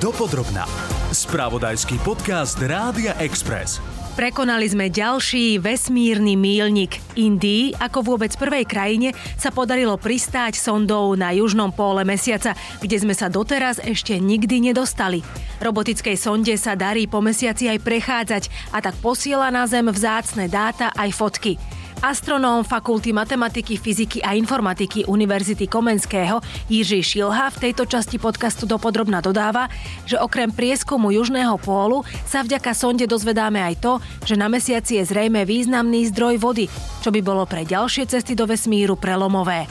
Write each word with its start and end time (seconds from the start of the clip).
Dopodrobná. 0.00 0.64
Spravodajský 1.12 2.00
podcast 2.00 2.56
Rádia 2.56 3.12
Express. 3.20 3.84
Prekonali 4.16 4.64
sme 4.64 4.88
ďalší 4.88 5.60
vesmírny 5.60 6.40
mílnik. 6.40 7.04
Indii, 7.20 7.76
ako 7.76 8.16
vôbec 8.16 8.32
prvej 8.32 8.64
krajine, 8.64 9.12
sa 9.36 9.52
podarilo 9.52 10.00
pristáť 10.00 10.56
sondou 10.56 11.12
na 11.20 11.36
južnom 11.36 11.68
póle 11.68 12.08
mesiaca, 12.08 12.56
kde 12.80 12.96
sme 12.96 13.12
sa 13.12 13.28
doteraz 13.28 13.76
ešte 13.84 14.16
nikdy 14.16 14.72
nedostali. 14.72 15.20
Robotickej 15.60 16.16
sonde 16.16 16.56
sa 16.56 16.80
darí 16.80 17.04
po 17.04 17.20
mesiaci 17.20 17.68
aj 17.68 17.84
prechádzať 17.84 18.72
a 18.72 18.80
tak 18.80 18.96
posiela 19.04 19.52
na 19.52 19.68
Zem 19.68 19.84
vzácne 19.84 20.48
dáta 20.48 20.96
aj 20.96 21.12
fotky. 21.12 21.60
Astronóm 22.00 22.64
Fakulty 22.64 23.12
matematiky, 23.12 23.76
fyziky 23.76 24.24
a 24.24 24.32
informatiky 24.32 25.04
Univerzity 25.04 25.68
Komenského 25.68 26.40
Jiří 26.72 27.04
Šilha 27.04 27.52
v 27.52 27.60
tejto 27.60 27.84
časti 27.84 28.16
podcastu 28.16 28.64
dopodrobna 28.64 29.20
dodáva, 29.20 29.68
že 30.08 30.16
okrem 30.16 30.48
prieskumu 30.48 31.12
južného 31.12 31.60
pólu 31.60 32.00
sa 32.24 32.40
vďaka 32.40 32.72
sonde 32.72 33.04
dozvedáme 33.04 33.60
aj 33.60 33.74
to, 33.84 33.92
že 34.24 34.40
na 34.40 34.48
mesiaci 34.48 34.96
je 34.96 35.12
zrejme 35.12 35.44
významný 35.44 36.08
zdroj 36.08 36.40
vody, 36.40 36.72
čo 37.04 37.12
by 37.12 37.20
bolo 37.20 37.44
pre 37.44 37.68
ďalšie 37.68 38.08
cesty 38.08 38.32
do 38.32 38.48
vesmíru 38.48 38.96
prelomové. 38.96 39.68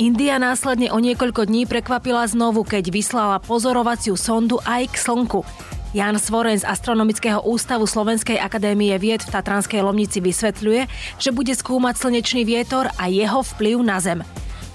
India 0.00 0.40
následne 0.40 0.88
o 0.88 0.96
niekoľko 0.96 1.44
dní 1.44 1.68
prekvapila 1.68 2.24
znovu, 2.24 2.64
keď 2.64 2.88
vyslala 2.88 3.36
pozorovaciu 3.36 4.16
sondu 4.16 4.56
aj 4.64 4.92
k 4.92 4.96
Slnku. 4.96 5.44
Jan 5.96 6.20
Svoren 6.20 6.60
z 6.60 6.68
Astronomického 6.68 7.40
ústavu 7.40 7.88
Slovenskej 7.88 8.36
akadémie 8.36 8.92
vied 9.00 9.24
v 9.24 9.32
Tatranskej 9.32 9.80
Lomnici 9.80 10.20
vysvetľuje, 10.20 10.84
že 11.16 11.32
bude 11.32 11.56
skúmať 11.56 11.96
slnečný 11.96 12.44
vietor 12.44 12.92
a 13.00 13.08
jeho 13.08 13.40
vplyv 13.40 13.80
na 13.80 13.96
Zem. 13.96 14.20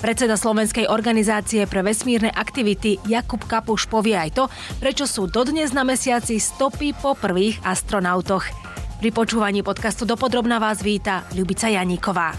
Predseda 0.01 0.33
Slovenskej 0.33 0.89
organizácie 0.89 1.69
pre 1.69 1.85
vesmírne 1.85 2.33
aktivity 2.33 2.97
Jakub 3.05 3.45
Kapuš 3.45 3.85
povie 3.85 4.17
aj 4.17 4.33
to, 4.33 4.43
prečo 4.81 5.05
sú 5.05 5.29
dodnes 5.29 5.69
na 5.77 5.85
mesiaci 5.85 6.41
stopy 6.41 6.97
po 6.97 7.13
prvých 7.13 7.61
astronautoch. 7.61 8.49
Pri 8.97 9.13
počúvaní 9.13 9.61
podcastu 9.61 10.09
Dopodrobná 10.09 10.57
vás 10.57 10.81
víta 10.81 11.29
Ľubica 11.37 11.69
Janíková. 11.69 12.33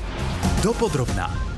Dopodrobná. 0.58 1.52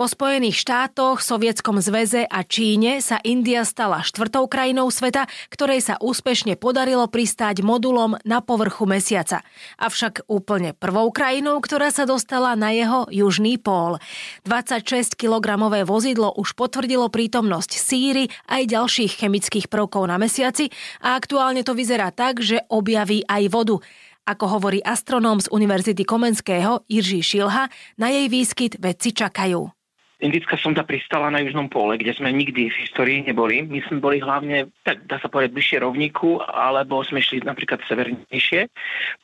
Po 0.00 0.08
Spojených 0.08 0.56
štátoch, 0.56 1.20
Sovietskom 1.20 1.76
zväze 1.84 2.24
a 2.24 2.40
Číne 2.40 3.04
sa 3.04 3.20
India 3.20 3.68
stala 3.68 4.00
štvrtou 4.00 4.48
krajinou 4.48 4.88
sveta, 4.88 5.28
ktorej 5.52 5.84
sa 5.84 6.00
úspešne 6.00 6.56
podarilo 6.56 7.04
pristáť 7.04 7.60
modulom 7.60 8.16
na 8.24 8.40
povrchu 8.40 8.88
mesiaca. 8.88 9.44
Avšak 9.76 10.24
úplne 10.24 10.72
prvou 10.72 11.12
krajinou, 11.12 11.60
ktorá 11.60 11.92
sa 11.92 12.08
dostala 12.08 12.56
na 12.56 12.72
jeho 12.72 13.12
južný 13.12 13.60
pól. 13.60 14.00
26-kilogramové 14.48 15.84
vozidlo 15.84 16.32
už 16.32 16.56
potvrdilo 16.56 17.12
prítomnosť 17.12 17.76
síry 17.76 18.32
aj 18.48 18.72
ďalších 18.72 19.20
chemických 19.20 19.68
prvkov 19.68 20.08
na 20.08 20.16
mesiaci 20.16 20.72
a 21.04 21.12
aktuálne 21.12 21.60
to 21.60 21.76
vyzerá 21.76 22.08
tak, 22.08 22.40
že 22.40 22.64
objaví 22.72 23.28
aj 23.28 23.52
vodu. 23.52 23.76
Ako 24.24 24.48
hovorí 24.48 24.80
astronóm 24.80 25.44
z 25.44 25.52
Univerzity 25.52 26.08
Komenského 26.08 26.88
Jiří 26.88 27.20
Šilha, 27.20 27.68
na 28.00 28.08
jej 28.08 28.32
výskyt 28.32 28.80
vedci 28.80 29.12
čakajú. 29.12 29.79
Indická 30.20 30.60
sonda 30.60 30.84
pristala 30.84 31.32
na 31.32 31.40
južnom 31.40 31.72
pole, 31.72 31.96
kde 31.96 32.12
sme 32.12 32.28
nikdy 32.28 32.68
v 32.68 32.80
histórii 32.84 33.24
neboli. 33.24 33.64
My 33.64 33.80
sme 33.88 34.04
boli 34.04 34.20
hlavne, 34.20 34.68
tak 34.84 35.08
dá 35.08 35.16
sa 35.16 35.32
povedať, 35.32 35.56
bližšie 35.56 35.80
rovníku, 35.80 36.44
alebo 36.44 37.00
sme 37.00 37.24
šli 37.24 37.40
napríklad 37.40 37.80
severnejšie. 37.88 38.68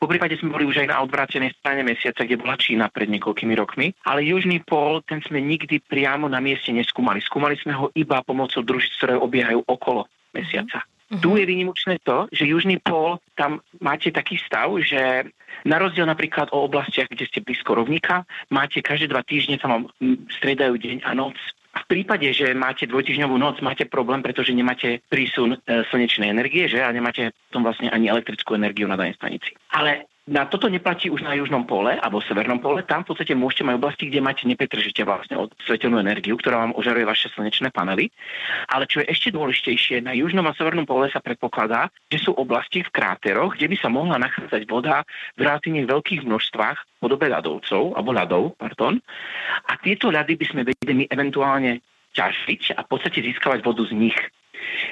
Po 0.01 0.09
prípade 0.09 0.41
sme 0.41 0.57
boli 0.57 0.65
už 0.65 0.81
aj 0.81 0.97
na 0.97 1.05
odvrátenej 1.05 1.53
strane 1.61 1.85
mesiaca, 1.85 2.25
kde 2.25 2.41
bola 2.41 2.57
Čína 2.57 2.89
pred 2.89 3.13
niekoľkými 3.13 3.53
rokmi. 3.61 3.93
Ale 4.09 4.25
južný 4.25 4.65
pol, 4.65 5.05
ten 5.05 5.21
sme 5.21 5.37
nikdy 5.45 5.85
priamo 5.85 6.33
na 6.33 6.41
mieste 6.41 6.73
neskúmali. 6.73 7.21
Skúmali 7.21 7.61
sme 7.61 7.77
ho 7.77 7.93
iba 7.93 8.25
pomocou 8.25 8.65
družíc, 8.65 8.97
ktoré 8.97 9.21
obiehajú 9.21 9.69
okolo 9.69 10.09
mesiaca. 10.33 10.81
Uh-huh. 11.07 11.23
Tu 11.23 11.31
je 11.39 11.45
vynimočné 11.47 12.03
to, 12.03 12.27
že 12.35 12.51
južný 12.51 12.83
pol, 12.83 13.23
tam 13.39 13.63
máte 13.79 14.11
taký 14.11 14.43
stav, 14.43 14.75
že 14.83 15.31
na 15.63 15.79
rozdiel 15.79 16.03
napríklad 16.03 16.51
o 16.51 16.67
oblastiach, 16.67 17.07
kde 17.07 17.31
ste 17.31 17.47
blízko 17.47 17.79
rovníka, 17.79 18.27
máte 18.51 18.83
každé 18.83 19.15
dva 19.15 19.23
týždne, 19.23 19.63
sa 19.63 19.71
vám 19.71 19.87
stredajú 20.43 20.75
deň 20.75 21.07
a 21.07 21.15
noc. 21.15 21.39
A 21.77 21.85
v 21.85 21.87
prípade, 21.93 22.25
že 22.33 22.57
máte 22.57 22.89
dvojtyžňovú 22.89 23.37
noc, 23.37 23.61
máte 23.61 23.85
problém, 23.85 24.25
pretože 24.25 24.57
nemáte 24.57 25.05
prísun 25.13 25.61
e, 25.61 25.85
slnečnej 25.93 26.33
energie, 26.33 26.73
že? 26.73 26.81
A 26.81 26.89
nemáte 26.89 27.37
tom 27.53 27.61
vlastne 27.69 27.93
ani 27.93 28.09
elektrickú 28.09 28.57
energiu 28.57 28.89
na 28.89 28.97
danej 28.97 29.21
stanici. 29.21 29.53
Ale 29.77 30.09
na 30.27 30.43
toto 30.51 30.67
neplatí 30.67 31.07
už 31.07 31.23
na 31.23 31.39
južnom 31.39 31.63
pole 31.71 31.95
alebo 32.03 32.19
severnom 32.19 32.59
pole. 32.59 32.83
Tam 32.83 33.07
v 33.07 33.15
podstate 33.15 33.39
môžete 33.39 33.63
mať 33.63 33.75
oblasti, 33.79 34.05
kde 34.11 34.19
máte 34.19 34.43
nepretržite 34.43 35.07
vlastne 35.07 35.39
od 35.39 35.55
svetelnú 35.63 36.03
energiu, 36.03 36.35
ktorá 36.35 36.67
vám 36.67 36.75
ožaruje 36.75 37.07
vaše 37.07 37.31
slnečné 37.31 37.71
panely. 37.71 38.11
Ale 38.67 38.91
čo 38.91 39.07
je 39.07 39.11
ešte 39.11 39.31
dôležitejšie, 39.31 40.03
na 40.03 40.19
južnom 40.19 40.43
a 40.51 40.57
severnom 40.59 40.83
pole 40.83 41.07
sa 41.15 41.23
predpokladá, 41.23 41.95
že 42.11 42.19
sú 42.19 42.35
oblasti 42.35 42.83
v 42.83 42.91
kráteroch, 42.91 43.55
kde 43.55 43.71
by 43.71 43.77
sa 43.79 43.87
mohla 43.87 44.19
nachádzať 44.19 44.67
voda 44.67 45.07
v 45.39 45.47
relatívne 45.47 45.87
veľkých 45.87 46.27
množstvách 46.27 46.79
v 46.83 46.99
podobe 46.99 47.31
ľadovcov, 47.31 47.95
alebo 47.95 48.11
ľadov, 48.11 48.43
pardon. 48.59 48.99
A 49.71 49.79
tieto 49.79 50.11
ľady 50.11 50.35
by 50.35 50.47
sme 50.51 50.67
vedeli 50.67 51.07
eventuálne 51.07 51.79
ťažiť 52.19 52.75
a 52.75 52.83
v 52.83 52.89
podstate 52.91 53.23
získavať 53.23 53.63
vodu 53.63 53.87
z 53.87 53.95
nich. 53.95 54.19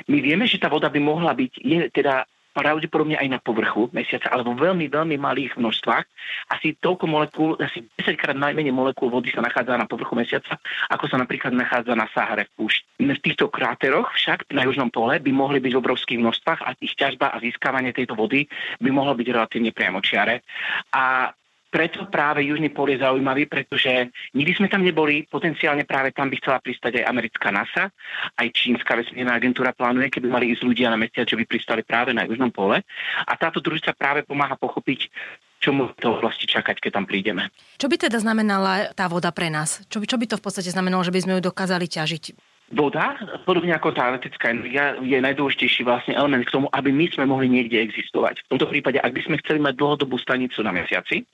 My 0.06 0.22
vieme, 0.22 0.46
že 0.46 0.62
tá 0.62 0.70
voda 0.70 0.86
by 0.86 1.00
mohla 1.02 1.34
byť, 1.34 1.52
je 1.58 1.78
teda 1.90 2.22
pravdepodobne 2.54 3.18
aj 3.18 3.28
na 3.28 3.38
povrchu 3.42 3.90
mesiaca, 3.90 4.30
alebo 4.30 4.54
veľmi, 4.54 4.86
veľmi 4.86 5.18
malých 5.18 5.58
množstvách. 5.58 6.06
Asi 6.54 6.78
toľko 6.78 7.04
molekúl, 7.10 7.58
asi 7.58 7.82
10 7.98 8.14
krát 8.14 8.38
najmenej 8.38 8.70
molekúl 8.70 9.10
vody 9.10 9.34
sa 9.34 9.42
nachádza 9.42 9.74
na 9.74 9.90
povrchu 9.90 10.14
mesiaca, 10.14 10.56
ako 10.94 11.10
sa 11.10 11.18
napríklad 11.18 11.50
nachádza 11.50 11.98
na 11.98 12.06
Sahare 12.14 12.46
v. 12.54 12.70
V 13.02 13.20
týchto 13.20 13.50
kráteroch 13.50 14.14
však 14.14 14.54
na 14.54 14.62
južnom 14.64 14.88
pole 14.88 15.18
by 15.18 15.30
mohli 15.34 15.58
byť 15.58 15.72
v 15.74 15.80
obrovských 15.82 16.22
množstvách 16.22 16.60
a 16.62 16.78
ich 16.78 16.94
ťažba 16.94 17.34
a 17.34 17.42
získavanie 17.42 17.90
tejto 17.90 18.14
vody 18.14 18.46
by 18.78 18.90
mohlo 18.94 19.18
byť 19.18 19.26
relatívne 19.34 19.74
priamočiare. 19.74 20.46
A 20.94 21.34
preto 21.74 22.06
práve 22.06 22.46
Južný 22.46 22.70
pol 22.70 22.94
je 22.94 23.02
zaujímavý, 23.02 23.50
pretože 23.50 24.14
nikdy 24.30 24.52
sme 24.54 24.70
tam 24.70 24.86
neboli, 24.86 25.26
potenciálne 25.26 25.82
práve 25.82 26.14
tam 26.14 26.30
by 26.30 26.38
chcela 26.38 26.62
pristať 26.62 27.02
aj 27.02 27.10
americká 27.10 27.50
NASA, 27.50 27.90
aj 28.38 28.46
čínska 28.54 28.94
vesmírna 28.94 29.34
agentúra 29.34 29.74
plánuje, 29.74 30.06
keby 30.14 30.30
mali 30.30 30.54
ísť 30.54 30.62
ľudia 30.62 30.94
na 30.94 30.94
mesiac, 30.94 31.26
že 31.26 31.34
by 31.34 31.42
pristali 31.42 31.82
práve 31.82 32.14
na 32.14 32.22
Južnom 32.30 32.54
pole. 32.54 32.78
A 33.26 33.32
táto 33.34 33.58
družica 33.58 33.90
práve 33.90 34.22
pomáha 34.22 34.54
pochopiť, 34.54 35.10
čo 35.58 35.74
mu 35.74 35.90
to 35.98 36.14
oblasti 36.14 36.46
čakať, 36.46 36.78
keď 36.78 37.02
tam 37.02 37.10
prídeme. 37.10 37.50
Čo 37.82 37.90
by 37.90 38.06
teda 38.06 38.22
znamenala 38.22 38.94
tá 38.94 39.10
voda 39.10 39.34
pre 39.34 39.50
nás? 39.50 39.82
Čo 39.90 39.98
by, 39.98 40.06
čo 40.06 40.20
by 40.20 40.26
to 40.30 40.38
v 40.38 40.44
podstate 40.46 40.70
znamenalo, 40.70 41.02
že 41.02 41.10
by 41.10 41.26
sme 41.26 41.32
ju 41.34 41.40
dokázali 41.42 41.90
ťažiť? 41.90 42.53
Voda, 42.72 43.12
podobne 43.44 43.76
ako 43.76 43.92
tá 43.92 44.08
elektrická 44.08 44.48
energia, 44.48 44.96
je 45.04 45.20
najdôležitejší 45.20 45.84
vlastne 45.84 46.16
element 46.16 46.48
k 46.48 46.54
tomu, 46.56 46.72
aby 46.72 46.88
my 46.96 47.12
sme 47.12 47.28
mohli 47.28 47.52
niekde 47.52 47.76
existovať. 47.76 48.40
V 48.48 48.56
tomto 48.56 48.72
prípade, 48.72 48.96
ak 48.96 49.12
by 49.12 49.20
sme 49.20 49.36
chceli 49.44 49.60
mať 49.60 49.76
dlhodobú 49.76 50.16
stanicu 50.16 50.64
na 50.64 50.72
mesiaci, 50.72 51.28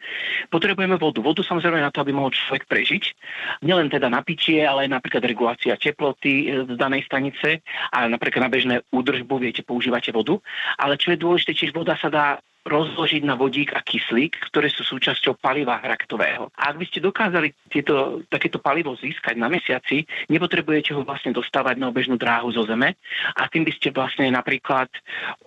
potrebujeme 0.51 0.99
vodu. 0.99 1.23
Vodu 1.23 1.47
samozrejme 1.47 1.79
na 1.79 1.95
to, 1.95 2.03
aby 2.03 2.11
mohol 2.11 2.35
človek 2.35 2.67
prežiť. 2.67 3.15
Nielen 3.63 3.95
teda 3.95 4.11
na 4.11 4.27
pitie, 4.27 4.67
ale 4.67 4.91
aj 4.91 4.99
napríklad 4.99 5.23
regulácia 5.23 5.79
teploty 5.79 6.67
z 6.67 6.75
danej 6.75 7.07
stanice 7.07 7.63
a 7.95 8.11
napríklad 8.11 8.43
na 8.45 8.51
bežné 8.51 8.75
údržbu, 8.91 9.39
viete, 9.39 9.63
používate 9.63 10.11
vodu. 10.11 10.35
Ale 10.83 10.99
čo 10.99 11.15
je 11.15 11.23
dôležité, 11.23 11.55
čiže 11.55 11.79
voda 11.79 11.95
sa 11.95 12.11
dá 12.11 12.43
rozložiť 12.65 13.25
na 13.25 13.35
vodík 13.41 13.73
a 13.73 13.81
kyslík, 13.81 14.37
ktoré 14.53 14.69
sú 14.69 14.85
súčasťou 14.85 15.41
paliva 15.41 15.81
hraktového. 15.81 16.53
A 16.61 16.71
ak 16.71 16.77
by 16.77 16.85
ste 16.85 17.01
dokázali 17.01 17.57
tieto, 17.73 18.21
takéto 18.29 18.61
palivo 18.61 18.93
získať 19.01 19.41
na 19.41 19.49
mesiaci, 19.49 20.05
nepotrebujete 20.29 20.93
ho 20.93 21.01
vlastne 21.01 21.33
dostávať 21.33 21.81
na 21.81 21.89
obežnú 21.89 22.21
dráhu 22.21 22.53
zo 22.53 22.69
Zeme 22.69 23.01
a 23.37 23.43
tým 23.49 23.65
by 23.65 23.73
ste 23.73 23.89
vlastne 23.97 24.29
napríklad 24.29 24.93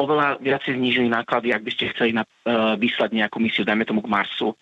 oveľa 0.01 0.41
viacej 0.41 0.73
znížili 0.73 1.07
náklady, 1.09 1.53
ak 1.53 1.61
by 1.61 1.71
ste 1.71 1.93
chceli 1.93 2.11
na, 2.17 2.25
uh, 2.25 2.73
vyslať 2.81 3.13
nejakú 3.13 3.37
misiu, 3.37 3.61
dajme 3.61 3.85
tomu 3.85 4.01
k 4.01 4.09
Marsu. 4.09 4.57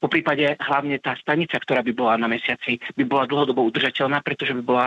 Po 0.00 0.08
prípade 0.08 0.56
hlavne 0.56 0.96
tá 1.04 1.12
stanica, 1.20 1.60
ktorá 1.60 1.84
by 1.84 1.92
bola 1.92 2.16
na 2.16 2.32
mesiaci, 2.32 2.80
by 2.96 3.04
bola 3.04 3.28
dlhodobo 3.28 3.60
udržateľná, 3.68 4.24
pretože 4.24 4.56
by 4.56 4.62
bola 4.64 4.86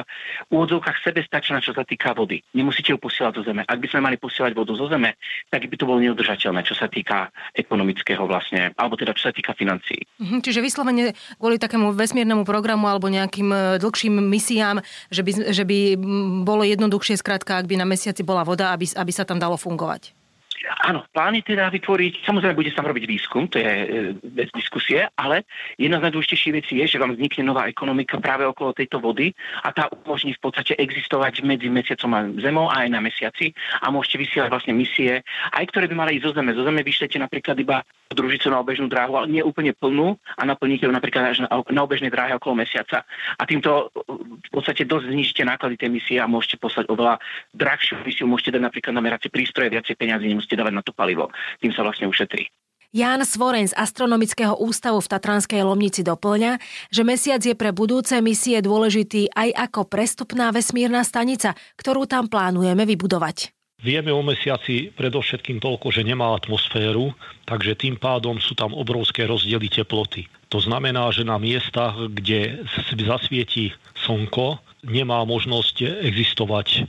v 0.49 0.57
úvodzovkách 0.57 0.97
sebestačná, 1.05 1.61
čo 1.61 1.77
sa 1.77 1.85
týka 1.85 2.17
vody. 2.17 2.41
Nemusíte 2.57 2.89
ju 2.89 2.97
posielať 2.97 3.33
zo 3.37 3.43
Zeme. 3.45 3.61
Ak 3.69 3.77
by 3.77 3.87
sme 3.87 4.01
mali 4.09 4.17
posielať 4.17 4.57
vodu 4.57 4.73
zo 4.73 4.89
Zeme, 4.89 5.13
tak 5.53 5.69
by 5.69 5.75
to 5.77 5.85
bolo 5.85 6.01
neudržateľné, 6.01 6.65
čo 6.65 6.73
sa 6.73 6.89
týka 6.89 7.02
týka 7.03 7.35
ekonomického 7.51 8.23
vlastne, 8.23 8.71
alebo 8.79 8.95
teda 8.95 9.11
čo 9.11 9.27
sa 9.27 9.35
týka 9.35 9.51
financií. 9.51 10.07
Mhm, 10.23 10.39
čiže 10.39 10.63
vyslovene 10.63 11.11
kvôli 11.35 11.59
takému 11.59 11.91
vesmírnemu 11.91 12.47
programu 12.47 12.87
alebo 12.87 13.11
nejakým 13.11 13.51
e, 13.51 13.59
dlhším 13.83 14.23
misiám, 14.23 14.79
že 15.11 15.21
by, 15.27 15.31
že 15.51 15.63
by 15.67 15.99
bolo 16.47 16.63
jednoduchšie 16.63 17.19
skrátka, 17.19 17.59
ak 17.59 17.67
by 17.67 17.75
na 17.75 17.83
mesiaci 17.83 18.23
bola 18.23 18.47
voda, 18.47 18.71
aby, 18.71 18.87
aby 18.87 19.11
sa 19.11 19.27
tam 19.27 19.35
dalo 19.35 19.59
fungovať. 19.59 20.22
Áno, 20.63 21.03
plán 21.11 21.35
je 21.35 21.43
teda 21.43 21.67
vytvoriť, 21.67 22.23
samozrejme 22.23 22.55
bude 22.55 22.71
sa 22.71 22.87
robiť 22.87 23.03
výskum, 23.03 23.51
to 23.51 23.59
je 23.59 23.67
e, 23.67 23.87
bez 24.23 24.47
diskusie, 24.55 25.03
ale 25.19 25.43
jedna 25.75 25.99
z 25.99 26.07
najdôležitejších 26.07 26.55
vecí 26.55 26.73
je, 26.79 26.87
že 26.87 27.01
vám 27.03 27.19
vznikne 27.19 27.51
nová 27.51 27.67
ekonomika 27.67 28.15
práve 28.23 28.47
okolo 28.47 28.71
tejto 28.71 29.03
vody 29.03 29.35
a 29.59 29.75
tá 29.75 29.91
umožní 29.91 30.31
v 30.39 30.43
podstate 30.43 30.79
existovať 30.79 31.43
medzi 31.43 31.67
mesiacom 31.67 32.11
a 32.15 32.19
zemou 32.39 32.71
a 32.71 32.87
aj 32.87 32.95
na 32.95 33.03
mesiaci 33.03 33.51
a 33.83 33.91
môžete 33.91 34.23
vysielať 34.23 34.49
vlastne 34.55 34.71
misie, 34.71 35.19
aj 35.51 35.67
ktoré 35.67 35.91
by 35.91 35.95
mali 35.99 36.15
ísť 36.15 36.31
zo 36.31 36.35
zeme. 36.39 36.55
Zo 36.55 36.63
zeme 36.63 36.79
vyšlete 36.79 37.19
napríklad 37.19 37.59
iba 37.59 37.83
družicu 38.15 38.47
na 38.49 38.61
obežnú 38.61 38.87
dráhu, 38.89 39.17
ale 39.17 39.27
nie 39.29 39.43
úplne 39.43 39.73
plnú 39.73 40.17
a 40.37 40.41
naplníte 40.45 40.85
ju 40.85 40.93
napríklad 40.93 41.33
až 41.33 41.37
na, 41.45 41.49
na 41.49 41.81
obežnej 41.83 42.13
dráhe 42.13 42.33
okolo 42.37 42.61
mesiaca. 42.61 43.03
A 43.37 43.43
týmto 43.43 43.91
v 43.93 44.49
podstate 44.49 44.87
dosť 44.87 45.09
znižíte 45.09 45.43
náklady 45.43 45.75
tej 45.77 45.89
misie 45.89 46.17
a 46.21 46.29
môžete 46.29 46.61
poslať 46.61 46.87
oveľa 46.89 47.19
drahšiu 47.53 48.01
misiu. 48.05 48.25
Môžete 48.29 48.57
dať 48.57 48.61
napríklad 48.63 48.93
na 48.95 49.03
meracie 49.03 49.29
prístroje, 49.33 49.73
viacej 49.73 49.97
peniazy 49.97 50.29
nemusíte 50.29 50.57
dávať 50.57 50.73
na 50.73 50.83
to 50.85 50.93
palivo. 50.95 51.33
Tým 51.59 51.73
sa 51.73 51.81
vlastne 51.81 52.07
ušetrí. 52.07 52.49
Ján 52.93 53.25
Svoren 53.25 53.65
z 53.65 53.73
Astronomického 53.73 54.53
ústavu 54.53 55.01
v 55.01 55.09
Tatranskej 55.09 55.65
Lomnici 55.65 56.05
doplňa, 56.05 56.61
že 56.93 57.01
mesiac 57.01 57.41
je 57.41 57.57
pre 57.57 57.73
budúce 57.73 58.13
misie 58.21 58.61
dôležitý 58.61 59.33
aj 59.33 59.49
ako 59.65 59.89
prestupná 59.89 60.53
vesmírna 60.53 61.01
stanica, 61.01 61.57
ktorú 61.73 62.05
tam 62.05 62.29
plánujeme 62.29 62.85
vybudovať. 62.85 63.62
Vieme 63.83 64.15
o 64.15 64.23
mesiaci 64.23 64.95
predovšetkým 64.95 65.59
toľko, 65.59 65.91
že 65.91 66.07
nemá 66.07 66.31
atmosféru, 66.31 67.11
takže 67.43 67.75
tým 67.75 67.99
pádom 67.99 68.39
sú 68.39 68.55
tam 68.55 68.71
obrovské 68.71 69.27
rozdiely 69.27 69.67
teploty. 69.67 70.31
To 70.55 70.63
znamená, 70.63 71.11
že 71.11 71.27
na 71.27 71.35
miestach, 71.35 71.91
kde 72.15 72.63
zasvieti 72.95 73.75
slnko, 74.07 74.63
nemá 74.87 75.27
možnosť 75.27 75.99
existovať 75.99 76.67
e, 76.71 76.81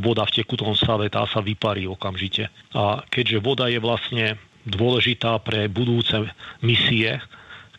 voda 0.00 0.24
v 0.24 0.40
tekutom 0.40 0.72
stave, 0.72 1.12
tá 1.12 1.28
sa 1.28 1.44
vyparí 1.44 1.84
okamžite. 1.84 2.48
A 2.72 3.04
keďže 3.12 3.44
voda 3.44 3.68
je 3.68 3.80
vlastne 3.80 4.40
dôležitá 4.64 5.40
pre 5.44 5.68
budúce 5.68 6.32
misie, 6.64 7.20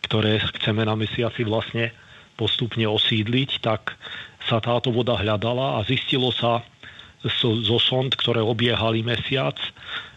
ktoré 0.06 0.38
chceme 0.58 0.86
na 0.86 0.94
mesiaci 0.94 1.42
vlastne 1.42 1.90
postupne 2.38 2.86
osídliť, 2.86 3.62
tak 3.62 3.98
sa 4.46 4.62
táto 4.62 4.94
voda 4.94 5.18
hľadala 5.18 5.78
a 5.78 5.86
zistilo 5.86 6.30
sa 6.30 6.62
zo 7.28 7.78
sond, 7.80 8.12
ktoré 8.16 8.40
obiehali 8.40 9.04
mesiac, 9.04 9.56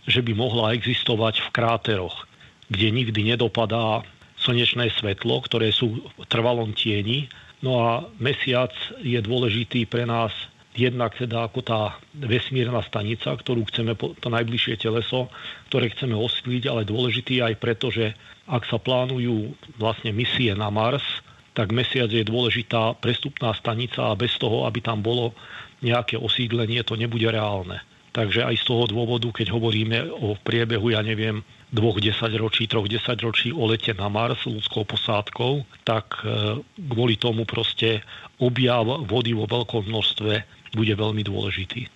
že 0.07 0.23
by 0.23 0.35
mohla 0.35 0.75
existovať 0.75 1.44
v 1.44 1.50
kráteroch, 1.51 2.27
kde 2.71 2.88
nikdy 2.91 3.35
nedopadá 3.35 4.03
slnečné 4.39 4.91
svetlo, 5.00 5.44
ktoré 5.44 5.71
sú 5.71 6.03
v 6.03 6.25
trvalom 6.27 6.75
tieni. 6.75 7.31
No 7.63 7.79
a 7.79 7.89
mesiac 8.19 8.75
je 9.00 9.19
dôležitý 9.23 9.88
pre 9.88 10.03
nás 10.03 10.31
jednak 10.73 11.13
teda 11.15 11.47
ako 11.47 11.61
tá 11.61 11.81
vesmírna 12.17 12.81
stanica, 12.83 13.29
ktorú 13.29 13.69
chceme, 13.69 13.94
to 13.95 14.27
najbližšie 14.27 14.81
teleso, 14.81 15.29
ktoré 15.69 15.94
chceme 15.94 16.17
osídliť, 16.17 16.63
ale 16.65 16.89
dôležitý 16.89 17.45
aj 17.45 17.61
preto, 17.61 17.94
že 17.94 18.17
ak 18.49 18.65
sa 18.67 18.81
plánujú 18.81 19.53
vlastne 19.77 20.11
misie 20.11 20.51
na 20.57 20.73
Mars, 20.73 21.06
tak 21.53 21.69
mesiac 21.69 22.09
je 22.09 22.25
dôležitá 22.25 22.97
prestupná 22.97 23.53
stanica 23.53 24.09
a 24.09 24.17
bez 24.17 24.33
toho, 24.41 24.65
aby 24.65 24.81
tam 24.81 25.06
bolo 25.06 25.38
nejaké 25.83 26.15
osídlenie, 26.18 26.81
to 26.88 26.95
nebude 26.95 27.27
reálne. 27.27 27.83
Takže 28.13 28.45
aj 28.45 28.62
z 28.62 28.65
toho 28.69 28.85
dôvodu, 28.85 29.25
keď 29.33 29.50
hovoríme 29.50 30.06
o 30.13 30.38
priebehu, 30.38 30.94
ja 30.94 31.01
neviem, 31.01 31.41
dvoch 31.74 31.97
desaťročí, 31.97 32.69
troch 32.69 32.85
desaťročí 32.85 33.50
o 33.50 33.65
lete 33.65 33.97
na 33.97 34.06
Mars 34.06 34.45
ľudskou 34.45 34.85
posádkou, 34.85 35.65
tak 35.81 36.21
e, 36.21 36.62
kvôli 36.77 37.18
tomu 37.18 37.50
proste 37.50 38.06
objav 38.38 38.85
vody 39.09 39.33
vo 39.33 39.50
veľkom 39.50 39.89
množstve 39.89 40.31
bude 40.77 40.94
veľmi 40.94 41.25
dôležitý. 41.25 41.89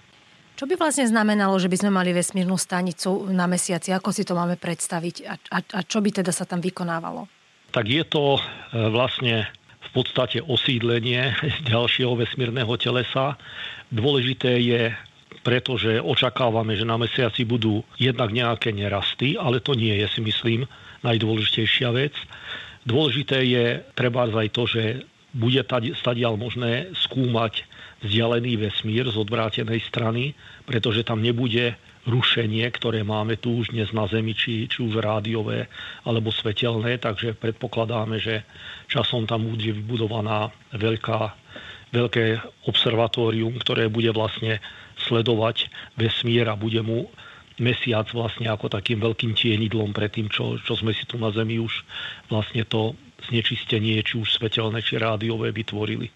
Čo 0.57 0.65
by 0.65 0.73
vlastne 0.73 1.05
znamenalo, 1.05 1.53
že 1.61 1.69
by 1.69 1.85
sme 1.85 1.91
mali 1.93 2.17
vesmírnu 2.17 2.57
stanicu 2.57 3.29
na 3.29 3.45
mesiaci? 3.45 3.93
Ako 3.93 4.09
si 4.09 4.25
to 4.25 4.33
máme 4.33 4.57
predstaviť? 4.57 5.15
A, 5.29 5.33
a, 5.53 5.57
a 5.61 5.79
čo 5.85 6.01
by 6.01 6.09
teda 6.09 6.33
sa 6.33 6.49
tam 6.49 6.57
vykonávalo? 6.65 7.29
Tak 7.69 7.85
je 7.85 8.01
to 8.09 8.41
e, 8.41 8.41
vlastne 8.89 9.45
v 9.77 9.89
podstate 9.93 10.41
osídlenie 10.41 11.37
ďalšieho 11.69 12.17
vesmírneho 12.17 12.73
telesa. 12.81 13.37
Dôležité 13.91 14.59
je 14.59 14.91
pretože 15.47 16.03
očakávame, 16.03 16.75
že 16.75 16.83
na 16.83 16.99
mesiaci 16.99 17.47
budú 17.47 17.79
jednak 17.95 18.35
nejaké 18.35 18.75
nerasty, 18.75 19.39
ale 19.39 19.63
to 19.63 19.79
nie 19.79 19.95
je, 20.03 20.07
si 20.11 20.19
myslím, 20.19 20.67
najdôležitejšia 21.07 21.95
vec. 21.95 22.11
Dôležité 22.83 23.47
je 23.47 23.79
treba 23.95 24.27
aj 24.27 24.51
to, 24.51 24.67
že 24.67 25.07
bude 25.31 25.63
stadiaľ 25.95 26.35
možné 26.35 26.91
skúmať 26.99 27.63
vzdialený 28.03 28.59
vesmír 28.59 29.07
z 29.07 29.15
odvrátenej 29.15 29.79
strany, 29.87 30.35
pretože 30.67 31.07
tam 31.07 31.23
nebude 31.23 31.79
rušenie, 32.07 32.67
ktoré 32.75 33.07
máme 33.07 33.39
tu 33.39 33.63
už 33.63 33.71
dnes 33.71 33.87
na 33.95 34.07
Zemi, 34.07 34.35
či, 34.35 34.67
či 34.67 34.83
už 34.83 34.99
rádiové 34.99 35.71
alebo 36.03 36.31
svetelné, 36.31 36.99
takže 36.99 37.39
predpokladáme, 37.39 38.19
že 38.19 38.43
časom 38.91 39.23
tam 39.23 39.47
bude 39.47 39.71
vybudovaná 39.75 40.51
veľká, 40.75 41.19
veľké 41.91 42.43
observatórium, 42.67 43.55
ktoré 43.59 43.87
bude 43.87 44.11
vlastne 44.11 44.59
sledovať 45.07 45.71
vesmír 45.95 46.47
a 46.49 46.59
bude 46.59 46.83
mu 46.83 47.07
mesiac 47.57 48.05
vlastne 48.13 48.49
ako 48.49 48.69
takým 48.69 49.01
veľkým 49.01 49.33
tienidlom 49.33 49.93
pred 49.93 50.13
tým, 50.13 50.29
čo, 50.29 50.61
čo 50.61 50.77
sme 50.77 50.93
si 50.93 51.03
tu 51.09 51.17
na 51.17 51.33
Zemi 51.33 51.57
už 51.57 51.83
vlastne 52.29 52.61
to 52.65 52.93
znečistenie, 53.29 53.97
či 54.05 54.21
už 54.21 54.37
svetelné, 54.37 54.85
či 54.85 55.01
rádiové 55.01 55.49
vytvorili. 55.49 56.13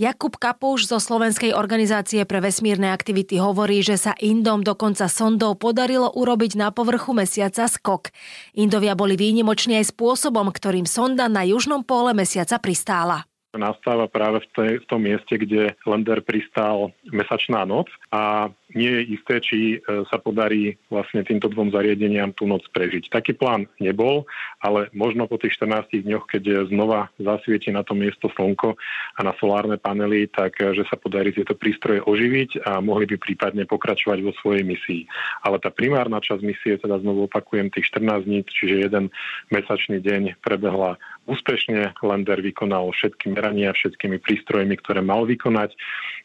Jakub 0.00 0.32
Kapuš 0.32 0.88
zo 0.88 0.96
Slovenskej 0.96 1.52
organizácie 1.52 2.24
pre 2.24 2.40
vesmírne 2.40 2.88
aktivity 2.88 3.36
hovorí, 3.36 3.84
že 3.84 4.00
sa 4.00 4.16
Indom 4.16 4.64
dokonca 4.64 5.12
sondou 5.12 5.52
podarilo 5.60 6.08
urobiť 6.16 6.56
na 6.56 6.72
povrchu 6.72 7.12
mesiaca 7.12 7.68
skok. 7.68 8.08
Indovia 8.56 8.96
boli 8.96 9.20
výnimoční 9.20 9.76
aj 9.76 9.92
spôsobom, 9.92 10.48
ktorým 10.48 10.88
sonda 10.88 11.28
na 11.28 11.44
južnom 11.44 11.84
pole 11.84 12.16
mesiaca 12.16 12.56
pristála 12.56 13.29
nastáva 13.54 14.06
práve 14.06 14.46
v, 14.46 14.48
tej, 14.54 14.72
v 14.82 14.86
tom 14.86 15.00
mieste, 15.02 15.34
kde 15.34 15.74
lander 15.82 16.22
pristál 16.22 16.94
mesačná 17.10 17.66
noc 17.66 17.90
a 18.14 18.52
nie 18.70 18.86
je 18.86 19.02
isté, 19.18 19.34
či 19.42 19.58
e, 19.74 19.78
sa 20.06 20.22
podarí 20.22 20.78
vlastne 20.86 21.26
týmto 21.26 21.50
dvom 21.50 21.74
zariadeniam 21.74 22.30
tú 22.30 22.46
noc 22.46 22.62
prežiť. 22.70 23.10
Taký 23.10 23.34
plán 23.34 23.66
nebol, 23.82 24.30
ale 24.62 24.86
možno 24.94 25.26
po 25.26 25.42
tých 25.42 25.58
14 25.58 26.06
dňoch, 26.06 26.30
keď 26.30 26.70
znova 26.70 27.10
zasvieti 27.18 27.74
na 27.74 27.82
to 27.82 27.98
miesto 27.98 28.30
slnko 28.30 28.78
a 29.18 29.20
na 29.26 29.34
solárne 29.42 29.74
panely, 29.74 30.30
tak 30.30 30.62
e, 30.62 30.70
že 30.78 30.86
sa 30.86 30.94
podarí 30.94 31.34
tieto 31.34 31.58
prístroje 31.58 31.98
oživiť 32.06 32.62
a 32.62 32.78
mohli 32.78 33.10
by 33.10 33.16
prípadne 33.18 33.66
pokračovať 33.66 34.18
vo 34.22 34.30
svojej 34.38 34.62
misii. 34.62 35.02
Ale 35.42 35.58
tá 35.58 35.74
primárna 35.74 36.22
časť 36.22 36.42
misie, 36.46 36.78
teda 36.78 37.02
znovu 37.02 37.26
opakujem, 37.26 37.74
tých 37.74 37.90
14 37.90 38.26
dní, 38.30 38.46
čiže 38.46 38.86
jeden 38.86 39.10
mesačný 39.50 39.98
deň 39.98 40.38
prebehla 40.38 40.94
úspešne. 41.26 41.98
Lander 42.00 42.38
vykonal 42.38 42.94
všetky 42.94 43.34
merania 43.34 43.74
všetkými 43.74 44.22
prístrojmi, 44.22 44.78
ktoré 44.78 45.02
mal 45.02 45.26
vykonať. 45.26 45.74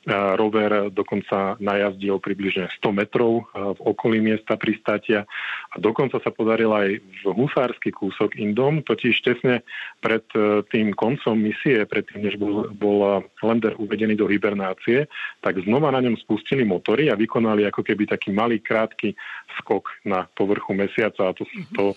Rover 0.05 0.93
dokonca 0.93 1.57
najazdil 1.57 2.21
pri 2.21 2.35
približne 2.35 2.67
100 2.83 2.91
metrov 2.91 3.47
eh, 3.47 3.73
v 3.73 3.79
okolí 3.79 4.19
miesta 4.19 4.59
pristátia 4.59 5.23
a 5.71 5.75
dokonca 5.79 6.19
sa 6.19 6.29
podaril 6.35 6.69
aj 6.75 6.99
v 6.99 7.23
husársky 7.31 7.95
kúsok 7.95 8.35
Indom, 8.35 8.83
totiž 8.83 9.15
tesne 9.23 9.63
pred 10.03 10.27
eh, 10.35 10.61
tým 10.67 10.91
koncom 10.91 11.39
misie, 11.39 11.87
predtým 11.87 12.27
než 12.27 12.35
bol, 12.35 12.67
bol 12.75 13.23
lander 13.39 13.73
uvedený 13.79 14.19
do 14.19 14.27
hibernácie, 14.27 15.07
tak 15.39 15.63
znova 15.63 15.89
na 15.95 16.03
ňom 16.03 16.19
spustili 16.19 16.67
motory 16.67 17.07
a 17.07 17.15
vykonali 17.15 17.63
ako 17.71 17.81
keby 17.81 18.05
taký 18.05 18.35
malý 18.35 18.59
krátky 18.59 19.15
skok 19.63 19.89
na 20.03 20.27
povrchu 20.35 20.75
mesiaca 20.75 21.31
a 21.31 21.33
to, 21.33 21.47
to 21.73 21.95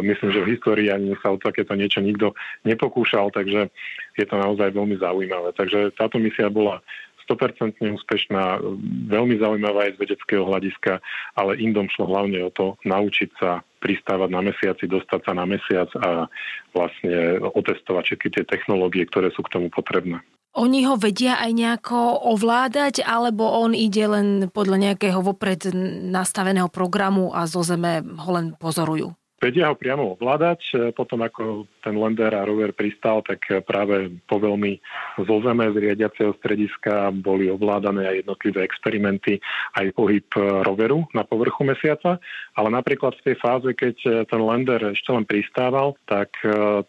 myslím, 0.00 0.30
že 0.32 0.42
v 0.42 0.50
histórii 0.56 0.88
ani 0.88 1.12
sa 1.20 1.30
o 1.30 1.38
takéto 1.38 1.76
niečo 1.76 2.00
nikto 2.00 2.32
nepokúšal, 2.66 3.30
takže 3.34 3.70
je 4.18 4.24
to 4.26 4.36
naozaj 4.38 4.70
veľmi 4.74 4.96
zaujímavé. 4.98 5.54
Takže 5.56 5.94
táto 5.98 6.20
misia 6.22 6.50
bola 6.50 6.84
100% 7.24 7.80
úspešná, 7.80 8.60
veľmi 9.08 9.40
zaujímavá 9.40 9.88
aj 9.88 9.96
z 9.96 10.00
vedeckého 10.00 10.44
hľadiska, 10.44 11.00
ale 11.40 11.56
Indom 11.56 11.88
šlo 11.88 12.04
hlavne 12.08 12.44
o 12.44 12.52
to 12.52 12.76
naučiť 12.84 13.30
sa 13.40 13.64
pristávať 13.80 14.28
na 14.28 14.40
mesiaci, 14.44 14.84
dostať 14.88 15.20
sa 15.24 15.32
na 15.32 15.44
mesiac 15.48 15.88
a 16.00 16.28
vlastne 16.76 17.40
otestovať 17.40 18.02
všetky 18.04 18.28
tie 18.32 18.44
technológie, 18.44 19.08
ktoré 19.08 19.32
sú 19.32 19.40
k 19.44 19.52
tomu 19.56 19.68
potrebné. 19.72 20.20
Oni 20.54 20.86
ho 20.86 20.94
vedia 20.94 21.34
aj 21.42 21.50
nejako 21.50 22.30
ovládať, 22.30 23.02
alebo 23.02 23.42
on 23.42 23.74
ide 23.74 24.06
len 24.06 24.46
podľa 24.54 24.86
nejakého 24.86 25.18
vopred 25.18 25.66
nastaveného 26.14 26.70
programu 26.70 27.34
a 27.34 27.50
zo 27.50 27.66
Zeme 27.66 28.06
ho 28.06 28.30
len 28.30 28.54
pozorujú? 28.54 29.18
Vedia 29.44 29.68
ho 29.68 29.76
priamo 29.76 30.16
ovládať. 30.16 30.60
E, 30.72 30.74
potom 30.96 31.20
ako 31.20 31.68
ten 31.84 32.00
lander 32.00 32.32
a 32.32 32.48
rover 32.48 32.72
pristal, 32.72 33.20
tak 33.20 33.44
práve 33.68 34.08
po 34.24 34.40
veľmi 34.40 34.80
zo 35.20 35.36
zeme 35.44 35.68
z 35.68 35.76
riadiaceho 35.84 36.32
strediska 36.40 37.12
boli 37.12 37.52
ovládané 37.52 38.08
aj 38.08 38.16
jednotlivé 38.24 38.64
experimenty, 38.64 39.36
aj 39.76 39.92
pohyb 39.92 40.24
e, 40.32 40.64
roveru 40.64 41.04
na 41.12 41.28
povrchu 41.28 41.60
mesiaca. 41.60 42.16
Ale 42.56 42.72
napríklad 42.72 43.20
v 43.20 43.24
tej 43.28 43.36
fáze, 43.36 43.68
keď 43.76 43.96
e, 44.00 44.10
ten 44.24 44.40
lander 44.40 44.80
ešte 44.96 45.12
len 45.12 45.28
pristával, 45.28 45.92
tak 46.08 46.32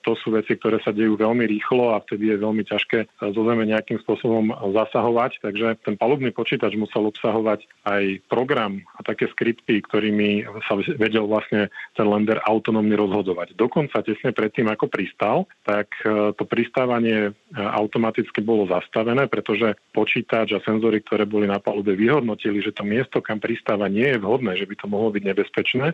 to 0.05 0.12
sú 0.21 0.31
veci, 0.31 0.55
ktoré 0.55 0.79
sa 0.79 0.93
dejú 0.93 1.17
veľmi 1.17 1.43
rýchlo 1.43 1.97
a 1.97 2.03
vtedy 2.03 2.31
je 2.31 2.38
veľmi 2.39 2.63
ťažké 2.63 3.19
zo 3.19 3.41
zeme 3.41 3.65
nejakým 3.67 4.00
spôsobom 4.05 4.53
zasahovať. 4.71 5.41
Takže 5.41 5.81
ten 5.81 5.95
palubný 5.97 6.31
počítač 6.31 6.77
musel 6.77 7.09
obsahovať 7.09 7.65
aj 7.89 8.03
program 8.29 8.85
a 8.95 9.01
také 9.01 9.27
skripty, 9.33 9.81
ktorými 9.81 10.45
sa 10.69 10.77
vedel 10.77 11.25
vlastne 11.25 11.74
ten 11.97 12.05
lander 12.05 12.44
autonómne 12.45 12.93
rozhodovať. 12.93 13.57
Dokonca 13.57 14.05
tesne 14.05 14.29
predtým, 14.29 14.69
ako 14.69 14.85
pristal, 14.85 15.49
tak 15.65 15.89
to 16.05 16.43
pristávanie 16.45 17.33
automaticky 17.57 18.45
bolo 18.45 18.69
zastavené, 18.69 19.25
pretože 19.25 19.73
počítač 19.89 20.53
a 20.53 20.61
senzory, 20.61 21.01
ktoré 21.01 21.25
boli 21.25 21.49
na 21.49 21.57
palube, 21.57 21.97
vyhodnotili, 21.97 22.61
že 22.61 22.69
to 22.69 22.85
miesto, 22.85 23.17
kam 23.25 23.41
pristáva, 23.41 23.89
nie 23.89 24.13
je 24.13 24.21
vhodné, 24.21 24.53
že 24.61 24.69
by 24.69 24.77
to 24.77 24.85
mohlo 24.85 25.09
byť 25.09 25.23
nebezpečné 25.25 25.87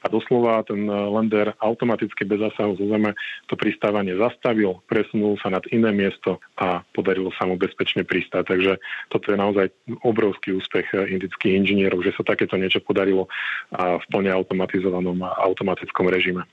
a 0.00 0.06
doslova 0.08 0.64
ten 0.64 0.88
lender 0.88 1.52
automaticky 1.60 2.24
bez 2.24 2.40
zásahu 2.40 2.80
zo 2.80 2.86
zeme 2.88 3.12
to 3.44 3.60
pristávanie 3.60 4.16
zastavil, 4.16 4.80
presunul 4.88 5.36
sa 5.44 5.52
nad 5.52 5.68
iné 5.68 5.92
miesto 5.92 6.40
a 6.56 6.80
podarilo 6.96 7.28
sa 7.36 7.44
mu 7.44 7.60
bezpečne 7.60 8.08
pristáť. 8.08 8.56
Takže 8.56 8.80
toto 9.12 9.26
je 9.28 9.36
naozaj 9.36 9.66
obrovský 10.00 10.56
úspech 10.56 10.96
indických 10.96 11.60
inžinierov, 11.60 12.00
že 12.00 12.16
sa 12.16 12.24
takéto 12.24 12.56
niečo 12.56 12.80
podarilo 12.80 13.28
v 13.74 14.04
plne 14.08 14.32
automatizovanom 14.32 15.20
a 15.26 15.36
automatickom 15.44 15.89
režime. 15.94 16.46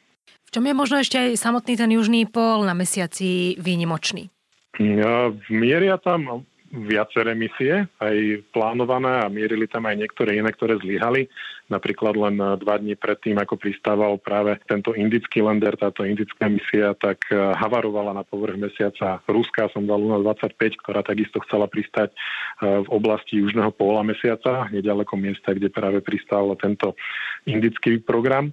V 0.48 0.56
čom 0.56 0.64
je 0.64 0.74
možno 0.74 1.04
ešte 1.04 1.20
aj 1.20 1.30
samotný 1.36 1.76
ten 1.76 1.92
južný 1.92 2.24
pól 2.24 2.64
na 2.64 2.72
mesiaci 2.72 3.60
výnimočný? 3.60 4.32
Mieria 5.52 5.98
tam 6.00 6.48
viaceré 6.72 7.32
misie, 7.32 7.88
aj 8.00 8.44
plánované 8.52 9.24
a 9.24 9.32
mierili 9.32 9.72
tam 9.72 9.88
aj 9.88 9.96
niektoré 10.04 10.40
iné, 10.40 10.52
ktoré 10.52 10.76
zlyhali. 10.80 11.32
Napríklad 11.68 12.16
len 12.16 12.40
dva 12.40 12.80
dní 12.80 12.96
predtým, 12.96 13.36
ako 13.40 13.60
pristával 13.60 14.16
práve 14.20 14.56
tento 14.68 14.96
indický 14.96 15.44
lander, 15.44 15.76
táto 15.76 16.08
indická 16.08 16.48
misia, 16.48 16.96
tak 16.96 17.28
eh, 17.32 17.36
havarovala 17.36 18.16
na 18.16 18.24
povrch 18.24 18.56
mesiaca 18.56 19.20
Ruská 19.28 19.68
dal 19.68 20.00
Luna 20.00 20.20
25, 20.24 20.56
ktorá 20.84 21.04
takisto 21.04 21.44
chcela 21.44 21.68
pristať 21.68 22.12
eh, 22.12 22.84
v 22.84 22.88
oblasti 22.88 23.44
južného 23.44 23.72
póla 23.76 24.04
mesiaca, 24.04 24.68
nedaleko 24.72 25.16
miesta, 25.20 25.52
kde 25.52 25.72
práve 25.72 26.00
pristal 26.04 26.56
tento 26.60 26.96
indický 27.48 28.00
program. 28.00 28.52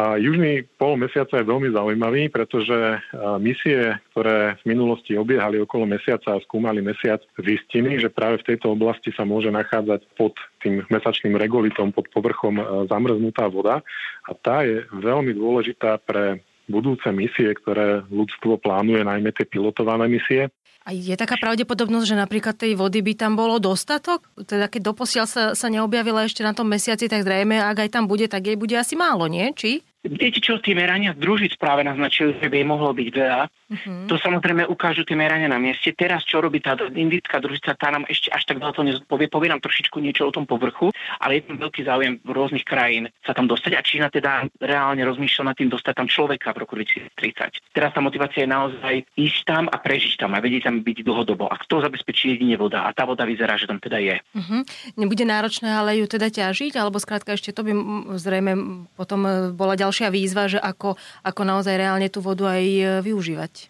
A 0.00 0.16
južný 0.16 0.64
pol 0.80 0.96
mesiaca 0.96 1.36
je 1.36 1.44
veľmi 1.44 1.76
zaujímavý, 1.76 2.32
pretože 2.32 3.04
misie, 3.36 4.00
ktoré 4.16 4.56
v 4.64 4.72
minulosti 4.72 5.12
obiehali 5.12 5.60
okolo 5.60 5.84
mesiaca 5.84 6.40
a 6.40 6.40
skúmali 6.40 6.80
mesiac, 6.80 7.20
zistili, 7.36 8.00
že 8.00 8.08
práve 8.08 8.40
v 8.40 8.56
tejto 8.56 8.72
oblasti 8.72 9.12
sa 9.12 9.28
môže 9.28 9.52
nachádzať 9.52 10.00
pod 10.16 10.32
tým 10.64 10.88
mesačným 10.88 11.36
regolitom, 11.36 11.92
pod 11.92 12.08
povrchom 12.16 12.88
zamrznutá 12.88 13.52
voda 13.52 13.84
a 14.24 14.32
tá 14.32 14.64
je 14.64 14.88
veľmi 14.88 15.36
dôležitá 15.36 16.00
pre 16.00 16.40
budúce 16.64 17.04
misie, 17.12 17.52
ktoré 17.60 18.00
ľudstvo 18.08 18.56
plánuje, 18.56 19.04
najmä 19.04 19.36
tie 19.36 19.44
pilotované 19.44 20.08
misie. 20.08 20.48
A 20.88 20.96
je 20.96 21.12
taká 21.12 21.36
pravdepodobnosť, 21.36 22.06
že 22.08 22.16
napríklad 22.16 22.56
tej 22.56 22.72
vody 22.72 23.04
by 23.04 23.12
tam 23.12 23.36
bolo 23.36 23.60
dostatok? 23.60 24.24
Teda 24.48 24.64
keď 24.64 24.96
doposiaľ 24.96 25.26
sa, 25.28 25.44
sa 25.52 25.68
neobjavila 25.68 26.24
ešte 26.24 26.40
na 26.40 26.56
tom 26.56 26.72
mesiaci, 26.72 27.04
tak 27.04 27.20
zrejme, 27.20 27.60
ak 27.60 27.84
aj 27.84 27.90
tam 27.92 28.08
bude, 28.08 28.24
tak 28.32 28.48
jej 28.48 28.56
bude 28.56 28.72
asi 28.80 28.96
málo, 28.96 29.28
nie? 29.28 29.52
Či? 29.52 29.84
Viete 30.00 30.40
čo, 30.40 30.56
tie 30.56 30.72
merania 30.72 31.12
družic 31.12 31.60
práve 31.60 31.84
naznačujú, 31.84 32.40
že 32.40 32.48
by 32.48 32.64
mohlo 32.64 32.96
byť 32.96 33.08
veľa. 33.12 33.42
Uh-huh. 33.46 34.08
To 34.08 34.16
samozrejme 34.16 34.64
ukážu 34.64 35.04
tie 35.04 35.12
merania 35.12 35.44
na 35.44 35.60
mieste. 35.60 35.92
Teraz, 35.92 36.24
čo 36.24 36.40
robí 36.40 36.58
tá 36.58 36.72
indická 36.96 37.36
družica, 37.36 37.76
tá 37.76 37.92
nám 37.92 38.08
ešte 38.10 38.32
až 38.32 38.48
tak 38.48 38.58
veľa 38.58 38.72
to 38.74 38.82
nezodpovie. 38.82 39.28
Povie 39.30 39.52
nám 39.52 39.60
trošičku 39.62 40.00
niečo 40.00 40.26
o 40.26 40.34
tom 40.34 40.48
povrchu, 40.48 40.88
ale 41.20 41.38
je 41.38 41.52
tam 41.52 41.60
veľký 41.62 41.84
záujem 41.84 42.16
v 42.24 42.30
rôznych 42.32 42.64
krajín 42.66 43.12
sa 43.22 43.36
tam 43.36 43.44
dostať 43.46 43.76
a 43.76 43.84
Čína 43.84 44.08
teda 44.08 44.48
reálne 44.58 45.04
rozmýšľa 45.04 45.52
nad 45.52 45.56
tým 45.60 45.68
dostať 45.68 45.94
tam 45.94 46.08
človeka 46.08 46.56
v 46.56 46.60
roku 46.64 46.74
2030. 46.80 47.76
Teraz 47.76 47.92
tá 47.92 48.00
motivácia 48.02 48.42
je 48.42 48.50
naozaj 48.50 48.94
ísť 49.20 49.40
tam 49.46 49.64
a 49.68 49.76
prežiť 49.78 50.16
tam 50.16 50.32
a 50.32 50.42
vedieť 50.42 50.66
tam 50.66 50.80
byť 50.80 50.98
dlhodobo. 51.06 51.46
A 51.46 51.60
kto 51.60 51.84
zabezpečí 51.84 52.34
jedine 52.34 52.56
voda 52.56 52.88
a 52.88 52.90
tá 52.96 53.06
voda 53.06 53.28
vyzerá, 53.28 53.54
že 53.60 53.68
tam 53.68 53.78
teda 53.78 54.00
je. 54.02 54.16
Uh-huh. 54.34 54.64
Nebude 54.96 55.28
náročné 55.28 55.70
ale 55.70 56.00
ju 56.02 56.08
teda 56.08 56.32
ťažiť, 56.32 56.74
alebo 56.80 56.98
skrátka 56.98 57.36
ešte 57.36 57.52
to 57.52 57.62
by 57.62 57.72
zrejme 58.18 58.86
potom 58.98 59.52
bola 59.54 59.76
ďalšia 59.76 59.89
ďalšia 59.90 60.14
výzva, 60.14 60.46
že 60.46 60.62
ako, 60.62 60.94
ako 61.26 61.42
naozaj 61.42 61.74
reálne 61.74 62.06
tú 62.06 62.22
vodu 62.22 62.46
aj 62.46 62.62
e, 62.62 62.82
využívať. 63.02 63.66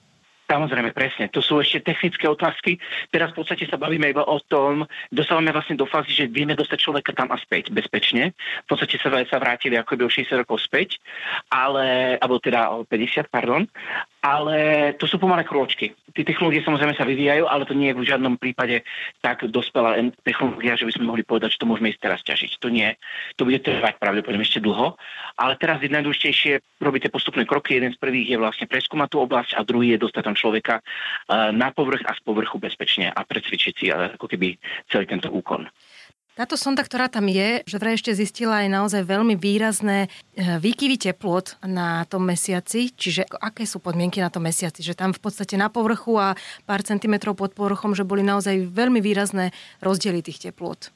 Samozrejme, 0.53 0.93
presne. 0.93 1.33
To 1.33 1.41
sú 1.41 1.63
ešte 1.63 1.81
technické 1.81 2.29
otázky. 2.29 2.77
Teraz 3.09 3.33
v 3.33 3.41
podstate 3.41 3.65
sa 3.71 3.81
bavíme 3.81 4.11
iba 4.11 4.27
o 4.27 4.37
tom, 4.43 4.85
dostávame 5.09 5.55
vlastne 5.55 5.79
do 5.81 5.87
fázy, 5.87 6.13
že 6.13 6.29
vieme 6.29 6.59
dostať 6.59 6.77
človeka 6.77 7.15
tam 7.17 7.33
a 7.33 7.41
späť 7.41 7.73
bezpečne. 7.73 8.37
V 8.67 8.69
podstate 8.69 8.99
sa, 9.01 9.09
sa 9.31 9.39
vrátili 9.41 9.81
ako 9.81 9.97
by 9.97 10.03
o 10.05 10.13
60 10.13 10.43
rokov 10.45 10.61
späť, 10.61 11.01
ale, 11.49 12.19
alebo 12.21 12.37
teda 12.43 12.77
o 12.77 12.85
50, 12.85 13.33
pardon 13.33 13.65
ale 14.21 14.93
to 15.01 15.09
sú 15.09 15.17
pomalé 15.17 15.49
krôčky. 15.49 15.97
Tie 16.13 16.29
technológie 16.29 16.61
samozrejme 16.61 16.93
sa 16.93 17.09
vyvíjajú, 17.09 17.49
ale 17.49 17.65
to 17.65 17.73
nie 17.73 17.89
je 17.91 17.97
v 17.97 18.05
žiadnom 18.05 18.37
prípade 18.37 18.85
tak 19.25 19.49
dospelá 19.49 19.97
technológia, 20.21 20.77
že 20.77 20.85
by 20.85 20.93
sme 20.93 21.09
mohli 21.09 21.23
povedať, 21.25 21.57
že 21.57 21.61
to 21.65 21.71
môžeme 21.71 21.89
ísť 21.89 22.03
teraz 22.05 22.21
ťažiť. 22.29 22.61
To 22.61 22.69
nie. 22.69 22.93
To 23.41 23.49
bude 23.49 23.65
trvať 23.65 23.97
pravdepodobne 23.97 24.45
ešte 24.45 24.61
dlho. 24.61 25.01
Ale 25.41 25.57
teraz 25.57 25.81
je 25.81 25.89
najdôležitejšie 25.89 26.53
tie 26.61 27.11
postupné 27.11 27.49
kroky. 27.49 27.81
Jeden 27.81 27.97
z 27.97 27.99
prvých 28.01 28.37
je 28.37 28.39
vlastne 28.39 28.69
preskúmať 28.69 29.09
tú 29.09 29.25
oblasť 29.25 29.57
a 29.57 29.65
druhý 29.65 29.97
je 29.97 30.05
dostať 30.05 30.23
tam 30.29 30.37
človeka 30.37 30.75
eh, 30.81 31.49
na 31.57 31.73
povrch 31.73 32.05
a 32.05 32.13
z 32.13 32.21
povrchu 32.21 32.61
bezpečne 32.61 33.09
a 33.09 33.21
precvičiť 33.25 33.73
si 33.73 33.87
eh, 33.89 34.21
ako 34.21 34.29
keby 34.29 34.61
celý 34.93 35.09
tento 35.09 35.33
úkon. 35.33 35.65
Táto 36.41 36.57
sonda, 36.57 36.81
ktorá 36.81 37.13
tam 37.13 37.29
je, 37.29 37.61
že 37.69 37.77
vraj 37.77 38.01
ešte 38.01 38.17
zistila 38.17 38.65
aj 38.65 38.73
naozaj 38.73 39.05
veľmi 39.05 39.37
výrazné 39.37 40.09
eh, 40.09 40.57
výkyvy 40.57 40.97
teplot 40.97 41.61
na 41.69 42.09
tom 42.09 42.25
mesiaci, 42.25 42.97
čiže 42.97 43.29
aké 43.29 43.69
sú 43.69 43.77
podmienky 43.77 44.25
na 44.25 44.33
tom 44.33 44.49
mesiaci, 44.49 44.81
že 44.81 44.97
tam 44.97 45.13
v 45.13 45.21
podstate 45.21 45.61
na 45.61 45.69
povrchu 45.69 46.17
a 46.17 46.33
pár 46.65 46.81
centimetrov 46.81 47.37
pod 47.37 47.53
povrchom, 47.53 47.93
že 47.93 48.09
boli 48.09 48.25
naozaj 48.25 48.73
veľmi 48.73 49.05
výrazné 49.05 49.53
rozdiely 49.85 50.25
tých 50.25 50.49
teplot. 50.49 50.89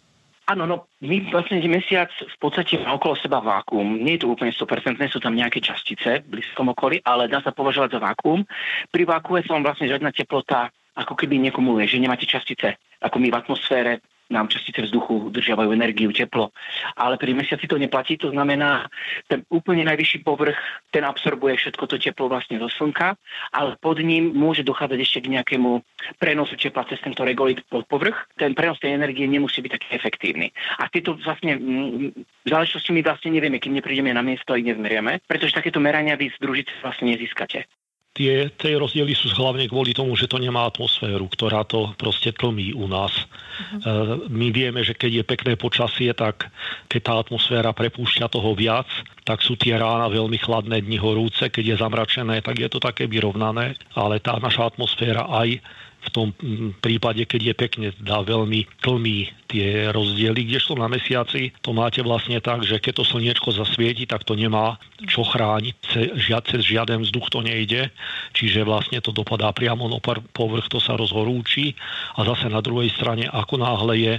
Áno, 0.49 0.65
no 0.65 0.89
my 1.05 1.29
vlastne 1.29 1.61
mesiac 1.69 2.09
v 2.17 2.37
podstate 2.41 2.81
má 2.81 2.97
okolo 2.97 3.13
seba 3.21 3.45
vákuum. 3.45 4.01
Nie 4.01 4.17
je 4.17 4.25
to 4.25 4.33
úplne 4.33 4.49
100%, 4.49 4.97
sú 5.13 5.21
tam 5.21 5.37
nejaké 5.37 5.61
častice 5.61 6.25
v 6.25 6.41
blízkom 6.41 6.73
okolí, 6.73 7.05
ale 7.05 7.29
dá 7.29 7.45
sa 7.45 7.53
považovať 7.53 7.93
za 7.93 8.01
vákuum. 8.01 8.49
Pri 8.89 9.05
vákume 9.05 9.45
sa 9.45 9.61
vám 9.61 9.69
vlastne 9.69 9.93
žiadna 9.93 10.09
teplota 10.09 10.73
ako 10.97 11.13
keby 11.13 11.37
nekumuluje, 11.37 11.85
že 11.85 12.01
nemáte 12.01 12.25
častice 12.25 12.81
ako 13.05 13.21
my 13.21 13.29
v 13.29 13.37
atmosfére 13.37 13.93
nám 14.33 14.49
častice 14.49 14.83
vzduchu 14.88 15.28
udržiavajú 15.28 15.71
energiu, 15.73 16.09
teplo. 16.12 16.50
Ale 16.97 17.21
pri 17.21 17.37
mesiaci 17.37 17.69
to 17.69 17.76
neplatí, 17.76 18.16
to 18.16 18.33
znamená, 18.33 18.88
ten 19.28 19.45
úplne 19.52 19.85
najvyšší 19.85 20.25
povrch, 20.25 20.57
ten 20.88 21.04
absorbuje 21.04 21.61
všetko 21.61 21.85
to 21.87 21.97
teplo 22.00 22.33
vlastne 22.33 22.57
zo 22.57 22.69
slnka, 22.73 23.16
ale 23.52 23.76
pod 23.78 24.00
ním 24.00 24.33
môže 24.33 24.64
dochádzať 24.64 24.99
ešte 25.00 25.19
k 25.25 25.33
nejakému 25.38 25.71
prenosu 26.16 26.57
tepla 26.57 26.88
cez 26.88 27.00
tento 27.04 27.21
regolit 27.23 27.61
pod 27.69 27.85
povrch. 27.85 28.16
Ten 28.40 28.57
prenos 28.57 28.81
tej 28.81 28.97
energie 28.97 29.28
nemusí 29.28 29.61
byť 29.61 29.73
taký 29.76 29.88
efektívny. 29.93 30.49
A 30.81 30.88
tieto 30.88 31.16
vlastne 31.21 31.61
v 32.25 32.49
záležitosti 32.49 32.90
my 32.97 33.00
vlastne 33.04 33.31
nevieme, 33.35 33.61
kým 33.61 33.76
neprídeme 33.76 34.11
na 34.11 34.25
miesto 34.25 34.57
a 34.57 34.59
ich 34.59 34.66
nezmerieme, 34.66 35.21
pretože 35.28 35.57
takéto 35.57 35.78
merania 35.78 36.16
vy 36.16 36.33
z 36.33 36.38
družice 36.40 36.73
vlastne 36.81 37.12
nezískate 37.12 37.69
tie, 38.14 38.49
tie 38.54 38.78
rozdiely 38.78 39.12
sú 39.12 39.28
hlavne 39.35 39.66
kvôli 39.66 39.90
tomu, 39.90 40.14
že 40.14 40.30
to 40.30 40.38
nemá 40.38 40.71
atmosféru, 40.71 41.26
ktorá 41.26 41.66
to 41.66 41.90
proste 41.99 42.30
tlmí 42.30 42.71
u 42.73 42.87
nás. 42.87 43.11
Uh-huh. 43.11 44.30
My 44.30 44.54
vieme, 44.54 44.87
že 44.87 44.94
keď 44.94 45.11
je 45.21 45.25
pekné 45.26 45.52
počasie, 45.59 46.14
tak 46.14 46.49
keď 46.87 47.00
tá 47.02 47.14
atmosféra 47.18 47.75
prepúšťa 47.75 48.30
toho 48.30 48.54
viac, 48.54 48.87
tak 49.26 49.42
sú 49.42 49.59
tie 49.59 49.75
rána 49.75 50.06
veľmi 50.06 50.38
chladné, 50.38 50.87
dni 50.87 50.99
horúce, 51.02 51.50
keď 51.50 51.64
je 51.75 51.80
zamračené, 51.83 52.38
tak 52.40 52.62
je 52.62 52.71
to 52.71 52.78
také 52.78 53.11
vyrovnané, 53.11 53.75
ale 53.99 54.23
tá 54.23 54.38
naša 54.38 54.71
atmosféra 54.71 55.26
aj 55.26 55.59
v 56.04 56.11
tom 56.12 56.28
prípade, 56.84 57.25
keď 57.25 57.40
je 57.40 57.54
pekne, 57.56 57.88
dá 58.04 58.20
veľmi 58.20 58.68
tlmí 58.84 59.32
tie 59.49 59.88
rozdiely, 59.88 60.44
kdežto 60.44 60.76
na 60.76 60.88
mesiaci. 60.92 61.56
To 61.64 61.73
máte 61.73 62.04
vlastne 62.04 62.37
tak, 62.44 62.64
že 62.66 62.80
keď 62.80 63.00
to 63.00 63.04
slniečko 63.08 63.56
zasvieti, 63.56 64.04
tak 64.04 64.25
to 64.28 64.37
nemá 64.37 64.76
čo 65.08 65.25
chrániť, 65.25 65.75
cez 66.44 66.61
žiaden 66.64 67.04
vzduch 67.04 67.32
to 67.32 67.40
nejde, 67.40 67.88
čiže 68.37 68.66
vlastne 68.68 69.00
to 69.00 69.12
dopadá 69.12 69.52
priamo 69.56 69.88
na 69.88 70.00
povrch, 70.32 70.68
to 70.68 70.80
sa 70.80 70.96
rozhorúči. 70.96 71.76
A 72.20 72.25
zase 72.28 72.52
na 72.52 72.61
druhej 72.61 72.92
strane, 72.92 73.28
ako 73.28 73.61
náhle 73.61 73.94
je 73.96 74.14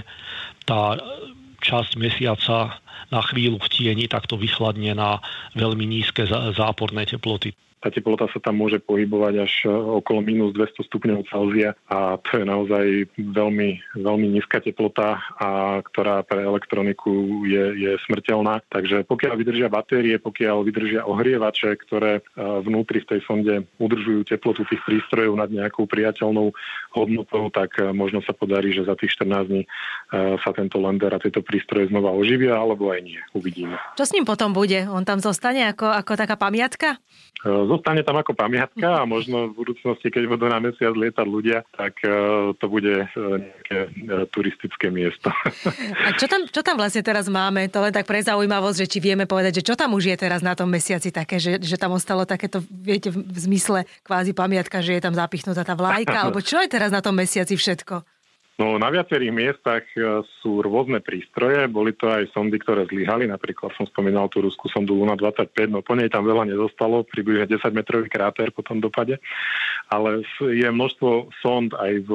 tá 0.66 0.98
časť 1.62 1.98
mesiaca 1.98 2.78
na 3.10 3.20
chvíľu 3.22 3.62
v 3.62 3.70
tieni, 3.70 4.04
tak 4.10 4.26
to 4.26 4.34
vychladne 4.34 4.94
na 4.98 5.22
veľmi 5.54 5.86
nízke 5.86 6.26
záporné 6.54 7.06
teploty. 7.06 7.54
Tá 7.76 7.92
teplota 7.92 8.24
sa 8.32 8.40
tam 8.40 8.56
môže 8.56 8.80
pohybovať 8.80 9.34
až 9.36 9.52
e, 9.64 9.70
okolo 9.70 10.24
minus 10.24 10.56
200 10.56 10.88
stupňov 10.88 11.28
Celzia 11.28 11.76
a 11.92 12.16
to 12.16 12.40
je 12.40 12.44
naozaj 12.48 12.84
veľmi, 13.20 14.00
veľmi 14.00 14.26
nízka 14.32 14.64
teplota, 14.64 15.20
a 15.36 15.80
ktorá 15.84 16.24
pre 16.24 16.40
elektroniku 16.40 17.44
je, 17.44 17.76
je 17.76 17.92
smrteľná. 18.08 18.64
Takže 18.72 19.04
pokiaľ 19.04 19.34
vydržia 19.36 19.68
batérie, 19.68 20.16
pokiaľ 20.16 20.64
vydržia 20.64 21.04
ohrievače, 21.04 21.76
ktoré 21.84 22.18
e, 22.18 22.22
vnútri 22.64 23.04
v 23.04 23.10
tej 23.12 23.20
sonde 23.28 23.54
udržujú 23.76 24.24
teplotu 24.24 24.64
tých 24.64 24.80
prístrojov 24.88 25.36
nad 25.36 25.52
nejakou 25.52 25.84
priateľnou 25.84 26.56
hodnotou, 26.96 27.52
tak 27.52 27.76
e, 27.76 27.92
možno 27.92 28.24
sa 28.24 28.32
podarí, 28.32 28.72
že 28.72 28.88
za 28.88 28.96
tých 28.96 29.14
14 29.20 29.52
dní 29.52 29.62
sa 30.16 30.50
tento 30.54 30.78
lander 30.78 31.10
a 31.10 31.22
tieto 31.22 31.42
prístroje 31.42 31.90
znova 31.90 32.14
oživia, 32.14 32.56
alebo 32.56 32.94
aj 32.94 33.00
nie. 33.02 33.20
Uvidíme. 33.34 33.74
Čo 33.98 34.06
s 34.06 34.14
ním 34.14 34.22
potom 34.22 34.54
bude? 34.54 34.86
On 34.86 35.02
tam 35.02 35.18
zostane 35.18 35.66
ako, 35.70 35.90
ako 35.90 36.12
taká 36.14 36.38
pamiatka? 36.38 36.96
Zostane 37.44 38.00
tam 38.00 38.16
ako 38.16 38.32
pamiatka 38.32 39.02
a 39.02 39.04
možno 39.04 39.52
v 39.52 39.60
budúcnosti, 39.60 40.08
keď 40.08 40.24
budú 40.24 40.48
na 40.48 40.58
mesiac 40.58 40.96
lietať 40.96 41.26
ľudia, 41.28 41.62
tak 41.76 42.00
to 42.56 42.66
bude 42.66 43.06
nejaké 43.14 43.78
turistické 44.32 44.88
miesto. 44.88 45.28
A 46.06 46.16
čo 46.16 46.26
tam, 46.26 46.48
čo 46.48 46.64
tam 46.64 46.80
vlastne 46.80 47.04
teraz 47.04 47.28
máme? 47.28 47.68
To 47.70 47.84
len 47.84 47.92
tak 47.92 48.08
pre 48.08 48.24
zaujímavosť, 48.24 48.78
že 48.82 48.90
či 48.90 48.98
vieme 49.04 49.28
povedať, 49.28 49.60
že 49.60 49.66
čo 49.68 49.74
tam 49.76 49.92
už 49.94 50.10
je 50.10 50.16
teraz 50.16 50.40
na 50.40 50.56
tom 50.56 50.72
mesiaci 50.72 51.12
také, 51.12 51.36
že, 51.36 51.60
že 51.60 51.76
tam 51.76 51.92
ostalo 51.92 52.24
takéto, 52.24 52.64
viete, 52.66 53.12
v 53.12 53.38
zmysle 53.38 53.84
kvázi 54.02 54.32
pamiatka, 54.32 54.80
že 54.80 54.96
je 54.96 55.04
tam 55.04 55.14
zapichnutá 55.14 55.62
tá 55.62 55.76
vlajka, 55.76 56.16
alebo 56.26 56.40
čo 56.40 56.58
je 56.64 56.72
teraz 56.72 56.88
na 56.90 57.04
tom 57.04 57.14
mesiaci 57.14 57.54
všetko? 57.54 58.15
No, 58.56 58.80
na 58.80 58.88
viacerých 58.88 59.36
miestach 59.36 59.84
e, 59.92 60.24
sú 60.40 60.64
rôzne 60.64 61.04
prístroje, 61.04 61.68
boli 61.68 61.92
to 61.92 62.08
aj 62.08 62.32
sondy, 62.32 62.56
ktoré 62.56 62.88
zlyhali, 62.88 63.28
napríklad 63.28 63.68
som 63.76 63.84
spomínal 63.84 64.32
tú 64.32 64.40
ruskú 64.40 64.72
sondu 64.72 64.96
Luna 64.96 65.12
25, 65.12 65.52
no 65.68 65.84
po 65.84 65.92
nej 65.92 66.08
tam 66.08 66.24
veľa 66.24 66.48
nezostalo, 66.48 67.04
približne 67.04 67.52
10 67.52 67.76
metrový 67.76 68.08
kráter 68.08 68.48
po 68.56 68.64
tom 68.64 68.80
dopade, 68.80 69.20
ale 69.92 70.24
je 70.40 70.64
množstvo 70.72 71.36
sond 71.44 71.68
aj, 71.76 72.08
v, 72.08 72.10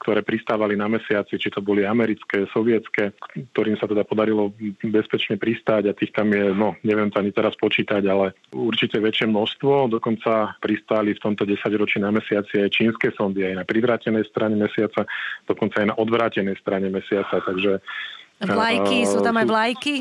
ktoré 0.00 0.24
pristávali 0.24 0.80
na 0.80 0.88
mesiaci, 0.88 1.36
či 1.36 1.52
to 1.52 1.60
boli 1.60 1.84
americké, 1.84 2.48
sovietské, 2.56 3.12
ktorým 3.52 3.76
sa 3.76 3.84
teda 3.84 4.08
podarilo 4.08 4.48
bezpečne 4.80 5.36
pristáť. 5.36 5.92
A 5.92 5.96
tých 5.96 6.16
tam 6.16 6.32
je, 6.32 6.56
no 6.56 6.72
neviem 6.88 7.12
to 7.12 7.20
ani 7.20 7.36
teraz 7.36 7.52
počítať, 7.60 8.00
ale 8.08 8.32
určite 8.56 8.96
väčšie 8.96 9.28
množstvo, 9.28 9.92
dokonca 9.92 10.56
pristáli 10.58 11.12
v 11.12 11.20
tomto 11.20 11.44
10 11.44 11.60
ročí 11.76 12.00
na 12.00 12.08
mesiaci 12.08 12.64
aj 12.64 12.72
čínske 12.72 13.12
sondy, 13.12 13.44
aj 13.44 13.60
na 13.60 13.64
privrátenej 13.68 14.24
strane 14.32 14.56
mesiaca, 14.56 15.04
dokonca 15.44 15.81
aj 15.82 15.86
na 15.90 15.96
odvrátenej 15.98 16.56
strane 16.62 16.86
mesiaca. 16.88 17.42
Takže, 17.42 17.82
vlajky, 18.42 18.98
uh, 19.02 19.08
sú 19.10 19.18
tam 19.20 19.36
aj 19.36 19.46
vlajky? 19.50 19.94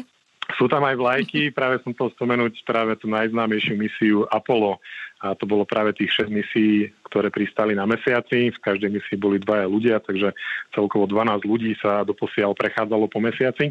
Sú 0.57 0.65
tam 0.69 0.83
aj 0.85 0.95
vlajky, 0.97 1.49
práve 1.57 1.81
som 1.81 1.91
to 1.91 2.13
spomenúť 2.13 2.61
práve 2.63 2.93
tú 3.01 3.09
najznámejšiu 3.09 3.73
misiu 3.75 4.17
Apollo. 4.29 4.77
A 5.21 5.37
to 5.37 5.45
bolo 5.45 5.69
práve 5.69 5.93
tých 5.93 6.25
6 6.25 6.33
misií, 6.33 6.89
ktoré 7.05 7.29
pristali 7.29 7.77
na 7.77 7.85
mesiaci. 7.85 8.49
V 8.49 8.57
každej 8.57 8.89
misii 8.89 9.21
boli 9.21 9.37
dvaja 9.37 9.69
ľudia, 9.69 10.01
takže 10.01 10.33
celkovo 10.73 11.05
12 11.05 11.45
ľudí 11.45 11.77
sa 11.77 12.01
doposiaľ 12.01 12.57
prechádzalo 12.57 13.05
po 13.05 13.21
mesiaci. 13.21 13.69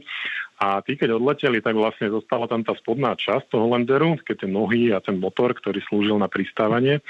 A 0.60 0.84
tí, 0.84 0.92
keď 0.92 1.16
odleteli, 1.16 1.64
tak 1.64 1.72
vlastne 1.72 2.12
zostala 2.12 2.44
tam 2.44 2.60
tá 2.60 2.76
spodná 2.76 3.16
časť 3.16 3.48
toho 3.48 3.72
landeru, 3.72 4.20
keď 4.20 4.44
tie 4.44 4.50
nohy 4.52 4.92
a 4.92 5.00
ten 5.00 5.16
motor, 5.16 5.56
ktorý 5.56 5.80
slúžil 5.88 6.20
na 6.20 6.28
pristávanie. 6.28 7.00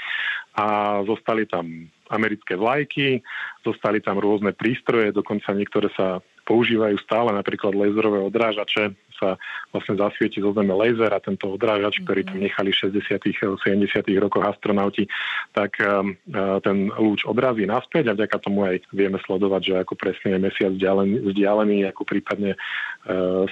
A 0.55 0.99
zostali 1.03 1.43
tam 1.51 1.91
americké 2.07 2.55
vlajky, 2.55 3.19
zostali 3.67 3.99
tam 3.99 4.23
rôzne 4.23 4.55
prístroje, 4.55 5.11
dokonca 5.11 5.51
niektoré 5.51 5.91
sa 5.99 6.23
používajú 6.47 6.95
stále, 7.03 7.35
napríklad 7.35 7.75
laserové 7.75 8.23
odrážače, 8.23 8.95
sa 9.21 9.37
vlastne 9.69 10.01
zasvieti 10.01 10.41
zo 10.41 10.49
Zeme 10.57 10.73
laser 10.73 11.13
a 11.13 11.21
tento 11.21 11.53
odrážač, 11.53 12.01
ktorý 12.01 12.25
tam 12.25 12.41
mhm. 12.41 12.45
nechali 12.49 12.69
v 12.73 12.97
60 12.97 13.61
70 13.61 14.17
rokoch 14.17 14.43
astronauti, 14.49 15.05
tak 15.53 15.77
um, 15.85 16.17
uh, 16.33 16.57
ten 16.65 16.89
lúč 16.97 17.21
odrazí 17.29 17.69
naspäť 17.69 18.11
a 18.11 18.17
vďaka 18.17 18.37
tomu 18.41 18.65
aj 18.65 18.81
vieme 18.89 19.21
sledovať, 19.21 19.61
že 19.61 19.73
ako 19.85 19.93
presne 19.93 20.35
je 20.35 20.39
mesiac 20.41 20.71
vzdialený, 20.73 21.15
vzdialený 21.29 21.77
ako 21.93 22.01
prípadne 22.09 22.57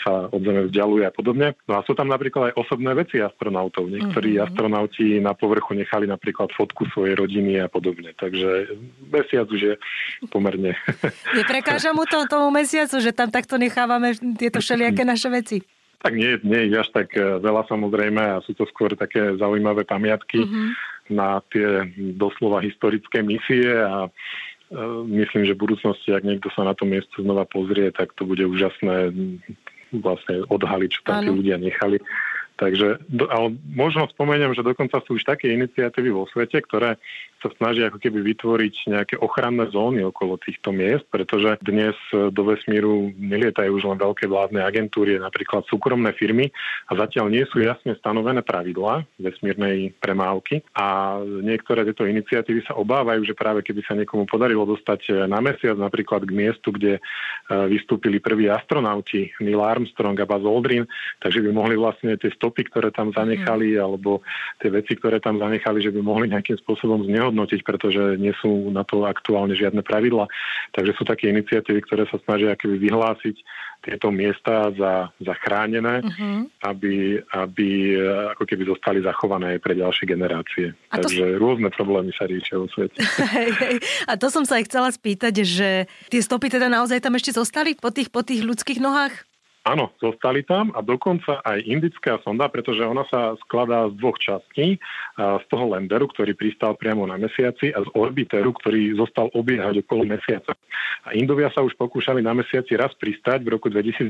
sa 0.06 0.30
od 0.30 0.42
Zeme 0.46 0.70
vzdialuje 0.70 1.10
a 1.10 1.14
podobne. 1.14 1.58
No 1.66 1.82
a 1.82 1.86
sú 1.86 1.98
tam 1.98 2.14
napríklad 2.14 2.54
aj 2.54 2.58
osobné 2.58 2.94
veci 2.94 3.18
astronautov. 3.18 3.90
Niektorí 3.90 4.38
uh-huh. 4.38 4.46
astronauti 4.46 5.18
na 5.18 5.34
povrchu 5.34 5.74
nechali 5.74 6.06
napríklad 6.06 6.54
fotku 6.54 6.86
svojej 6.94 7.18
rodiny 7.18 7.58
a 7.58 7.66
podobne. 7.66 8.14
Takže 8.14 8.78
mesiac 9.10 9.50
už 9.50 9.62
je 9.62 9.74
pomerne... 10.30 10.78
Neprekáža 11.40 11.98
mu 11.98 12.06
to 12.06 12.30
tomu 12.30 12.54
mesiacu, 12.54 13.02
že 13.02 13.10
tam 13.10 13.34
takto 13.34 13.58
nechávame 13.58 14.14
tieto 14.38 14.62
všelijaké 14.64 15.02
naše 15.02 15.34
veci? 15.34 15.59
Tak 16.00 16.16
nie, 16.16 16.40
nie 16.48 16.72
je 16.72 16.80
až 16.80 16.90
tak 16.96 17.12
eh, 17.16 17.40
veľa 17.40 17.68
samozrejme 17.68 18.20
a 18.20 18.44
sú 18.44 18.56
to 18.56 18.64
skôr 18.72 18.96
také 18.96 19.36
zaujímavé 19.36 19.84
pamiatky 19.84 20.44
mm-hmm. 20.44 20.68
na 21.12 21.44
tie 21.52 21.88
doslova 22.16 22.64
historické 22.64 23.20
misie 23.26 23.68
a 23.68 24.08
e, 24.08 24.10
myslím, 25.10 25.50
že 25.50 25.58
v 25.58 25.64
budúcnosti, 25.66 26.14
ak 26.14 26.22
niekto 26.22 26.54
sa 26.54 26.62
na 26.62 26.78
to 26.78 26.86
miesto 26.86 27.18
znova 27.20 27.50
pozrie, 27.50 27.90
tak 27.90 28.14
to 28.14 28.30
bude 28.30 28.46
úžasné 28.46 29.10
vlastne 29.90 30.46
odhaliť, 30.46 30.90
čo 30.94 31.02
tam 31.02 31.26
tí 31.26 31.34
ľudia 31.34 31.58
nechali. 31.58 31.98
Takže, 32.60 33.00
ale 33.32 33.56
možno 33.72 34.04
spomeniem, 34.12 34.52
že 34.52 34.68
dokonca 34.68 35.00
sú 35.08 35.16
už 35.16 35.24
také 35.24 35.56
iniciatívy 35.56 36.12
vo 36.12 36.28
svete, 36.28 36.60
ktoré 36.60 37.00
sa 37.40 37.50
snažia 37.56 37.88
ako 37.88 38.04
keby 38.04 38.20
vytvoriť 38.36 38.76
nejaké 38.92 39.16
ochranné 39.16 39.72
zóny 39.72 40.04
okolo 40.04 40.36
týchto 40.36 40.76
miest, 40.76 41.08
pretože 41.08 41.56
dnes 41.64 41.96
do 42.12 42.44
vesmíru 42.44 43.16
nelietajú 43.16 43.80
už 43.80 43.84
len 43.88 44.00
veľké 44.00 44.28
vládne 44.28 44.60
agentúry, 44.60 45.16
napríklad 45.16 45.64
súkromné 45.72 46.12
firmy 46.20 46.52
a 46.92 47.00
zatiaľ 47.00 47.32
nie 47.32 47.48
sú 47.48 47.64
jasne 47.64 47.96
stanovené 47.96 48.44
pravidlá 48.44 49.08
vesmírnej 49.16 49.96
premávky. 50.04 50.62
A 50.76 51.20
niektoré 51.24 51.88
tieto 51.88 52.04
iniciatívy 52.04 52.68
sa 52.68 52.76
obávajú, 52.76 53.24
že 53.24 53.40
práve 53.40 53.64
keby 53.64 53.82
sa 53.88 53.96
niekomu 53.96 54.28
podarilo 54.28 54.68
dostať 54.68 55.32
na 55.32 55.40
mesiac 55.40 55.80
napríklad 55.80 56.28
k 56.28 56.36
miestu, 56.36 56.76
kde 56.76 57.00
e, 57.00 57.02
vystúpili 57.72 58.20
prví 58.20 58.52
astronauti 58.52 59.32
Neil 59.40 59.64
Armstrong 59.64 60.20
a 60.20 60.28
Buzz 60.28 60.44
Aldrin, 60.44 60.84
takže 61.24 61.40
by 61.40 61.50
mohli 61.56 61.80
vlastne 61.80 62.20
tie 62.20 62.36
stopy, 62.50 62.66
ktoré 62.74 62.90
tam 62.90 63.14
zanechali, 63.14 63.78
mm. 63.78 63.86
alebo 63.86 64.26
tie 64.58 64.74
veci, 64.74 64.98
ktoré 64.98 65.22
tam 65.22 65.38
zanechali, 65.38 65.86
že 65.86 65.94
by 65.94 66.02
mohli 66.02 66.34
nejakým 66.34 66.58
spôsobom 66.66 67.06
znehodnotiť, 67.06 67.62
pretože 67.62 68.18
nie 68.18 68.34
sú 68.42 68.74
na 68.74 68.82
to 68.82 69.06
aktuálne 69.06 69.54
žiadne 69.54 69.86
pravidla. 69.86 70.26
Takže 70.74 70.98
sú 70.98 71.06
také 71.06 71.30
iniciatívy, 71.30 71.86
ktoré 71.86 72.10
sa 72.10 72.18
snažia 72.26 72.58
akoby 72.58 72.82
vyhlásiť 72.82 73.38
tieto 73.80 74.12
miesta 74.12 74.76
za, 74.76 75.08
za 75.24 75.34
chránené, 75.40 76.04
uh-huh. 76.04 76.52
aby, 76.68 77.16
aby 77.32 77.96
eh, 77.96 78.36
ako 78.36 78.44
keby 78.44 78.68
zostali 78.68 79.00
zachované 79.00 79.56
aj 79.56 79.60
pre 79.64 79.74
ďalšie 79.78 80.04
generácie. 80.04 80.76
A 80.92 81.00
Takže 81.00 81.24
to... 81.24 81.40
rôzne 81.40 81.70
problémy 81.72 82.12
sa 82.12 82.28
riešia 82.28 82.60
vo 82.60 82.68
svete. 82.68 83.00
A 84.12 84.20
to 84.20 84.28
som 84.28 84.44
sa 84.44 84.60
aj 84.60 84.68
chcela 84.68 84.90
spýtať, 84.92 85.48
že 85.48 85.88
tie 86.12 86.20
stopy 86.20 86.52
teda 86.52 86.68
naozaj 86.68 87.00
tam 87.00 87.16
ešte 87.16 87.32
zostali 87.32 87.80
po 87.80 87.94
tých, 87.94 88.12
po 88.12 88.20
tých 88.20 88.44
ľudských 88.44 88.84
nohách? 88.84 89.29
Áno, 89.70 89.94
zostali 90.02 90.42
tam 90.42 90.74
a 90.74 90.82
dokonca 90.82 91.46
aj 91.46 91.62
indická 91.62 92.18
sonda, 92.26 92.50
pretože 92.50 92.82
ona 92.82 93.06
sa 93.06 93.38
skladá 93.46 93.86
z 93.94 94.02
dvoch 94.02 94.18
častí, 94.18 94.82
z 95.14 95.46
toho 95.46 95.78
lenderu, 95.78 96.10
ktorý 96.10 96.34
pristal 96.34 96.74
priamo 96.74 97.06
na 97.06 97.22
mesiaci 97.22 97.70
a 97.70 97.86
z 97.86 97.90
orbiteru, 97.94 98.50
ktorý 98.58 98.98
zostal 98.98 99.30
obiehať 99.30 99.86
okolo 99.86 100.10
mesiaca. 100.10 100.58
A 101.06 101.14
Indovia 101.14 101.54
sa 101.54 101.62
už 101.62 101.78
pokúšali 101.78 102.26
na 102.26 102.34
mesiaci 102.34 102.74
raz 102.74 102.98
pristať 102.98 103.46
v 103.46 103.54
roku 103.54 103.70
2019. 103.70 104.10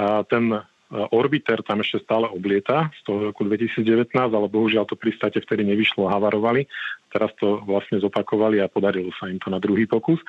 A 0.00 0.24
ten 0.24 0.44
Orbiter 0.88 1.60
tam 1.68 1.84
ešte 1.84 2.00
stále 2.00 2.32
oblieta 2.32 2.88
z 2.96 3.00
toho 3.04 3.28
roku 3.28 3.44
2019, 3.44 4.08
ale 4.16 4.48
bohužiaľ 4.48 4.88
to 4.88 4.96
pristáte 4.96 5.36
vtedy 5.44 5.60
nevyšlo, 5.68 6.08
havarovali. 6.08 6.64
Teraz 7.08 7.32
to 7.40 7.64
vlastne 7.64 7.98
zopakovali 7.98 8.60
a 8.60 8.68
podarilo 8.68 9.08
sa 9.16 9.26
im 9.26 9.40
to 9.40 9.48
na 9.48 9.56
druhý 9.56 9.88
pokus. 9.88 10.20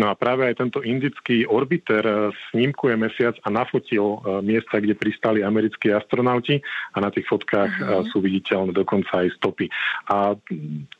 No 0.00 0.08
a 0.08 0.16
práve 0.16 0.48
aj 0.48 0.58
tento 0.58 0.80
indický 0.80 1.44
orbiter 1.44 2.02
eh, 2.02 2.32
snímkuje 2.50 2.94
mesiac 2.96 3.36
a 3.44 3.48
nafotil 3.52 4.18
eh, 4.18 4.40
miesta, 4.40 4.80
kde 4.80 4.96
pristali 4.96 5.44
americkí 5.44 5.92
astronauti 5.92 6.60
a 6.94 6.98
na 7.00 7.12
tých 7.12 7.28
fotkách 7.28 7.72
uh-huh. 7.78 8.04
sú 8.12 8.24
viditeľné 8.24 8.72
dokonca 8.72 9.24
aj 9.24 9.28
stopy. 9.36 9.68
A 10.08 10.36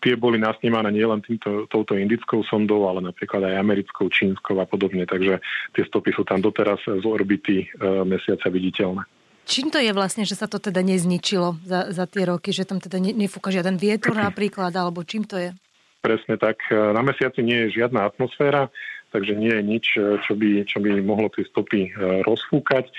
tie 0.01 0.15
boli 0.17 0.37
nasnímané 0.37 0.93
nielen 0.93 1.25
týmto, 1.25 1.69
touto 1.69 1.97
indickou 1.97 2.45
sondou, 2.45 2.89
ale 2.89 3.01
napríklad 3.05 3.45
aj 3.45 3.61
americkou, 3.61 4.09
čínskou 4.09 4.59
a 4.61 4.67
podobne. 4.69 5.05
Takže 5.09 5.41
tie 5.77 5.85
stopy 5.87 6.11
sú 6.13 6.25
tam 6.25 6.41
doteraz 6.41 6.81
z 6.85 7.05
orbity 7.05 7.69
mesiaca 8.05 8.49
viditeľné. 8.49 9.05
Čím 9.43 9.75
to 9.75 9.83
je 9.83 9.91
vlastne, 9.91 10.23
že 10.23 10.39
sa 10.39 10.47
to 10.47 10.63
teda 10.63 10.81
nezničilo 10.87 11.59
za, 11.67 11.91
za 11.91 12.05
tie 12.07 12.25
roky, 12.27 12.55
že 12.55 12.63
tam 12.63 12.79
teda 12.79 13.03
nefúka 13.03 13.51
žiaden 13.51 13.77
vietor 13.77 14.15
napríklad, 14.29 14.71
alebo 14.75 15.03
čím 15.03 15.27
to 15.27 15.39
je? 15.39 15.51
Presne 16.03 16.35
tak. 16.35 16.59
Na 16.71 16.99
mesiaci 16.99 17.47
nie 17.47 17.67
je 17.67 17.79
žiadna 17.79 18.11
atmosféra, 18.11 18.75
takže 19.15 19.39
nie 19.39 19.55
je 19.55 19.63
nič, 19.63 19.85
čo 20.27 20.33
by, 20.35 20.67
čo 20.67 20.83
by 20.83 20.99
mohlo 20.99 21.31
tie 21.31 21.47
stopy 21.47 21.91
eh, 21.91 22.25
rozfúkať. 22.27 22.91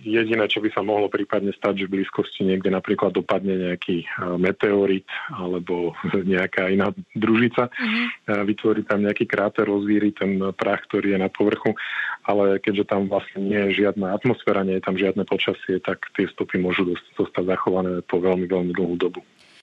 Jediné, 0.00 0.48
čo 0.48 0.64
by 0.64 0.72
sa 0.72 0.80
mohlo 0.80 1.12
prípadne 1.12 1.52
stať, 1.52 1.84
že 1.84 1.86
v 1.88 2.00
blízkosti 2.00 2.48
niekde 2.48 2.72
napríklad 2.72 3.12
dopadne 3.12 3.60
nejaký 3.60 4.02
e, 4.02 4.06
meteorit 4.40 5.04
alebo 5.28 5.92
nejaká 6.32 6.72
iná 6.72 6.88
družica, 7.12 7.68
uh-huh. 7.68 8.44
vytvorí 8.48 8.88
tam 8.88 9.04
nejaký 9.04 9.28
kráter, 9.28 9.68
rozvíri 9.68 10.16
ten 10.16 10.40
prach, 10.56 10.80
ktorý 10.88 11.12
je 11.12 11.18
na 11.20 11.28
povrchu, 11.28 11.76
ale 12.24 12.56
keďže 12.64 12.88
tam 12.88 13.10
vlastne 13.10 13.44
nie 13.44 13.60
je 13.68 13.84
žiadna 13.84 14.16
atmosféra, 14.16 14.64
nie 14.64 14.80
je 14.80 14.86
tam 14.86 14.96
žiadne 14.96 15.28
počasie, 15.28 15.76
tak 15.84 16.08
tie 16.16 16.24
stopy 16.30 16.56
môžu 16.56 16.96
zostať 17.18 17.44
zachované 17.52 18.00
po 18.06 18.16
veľmi, 18.16 18.48
veľmi 18.48 18.72
dlhú 18.72 18.96
dobu. 18.96 19.20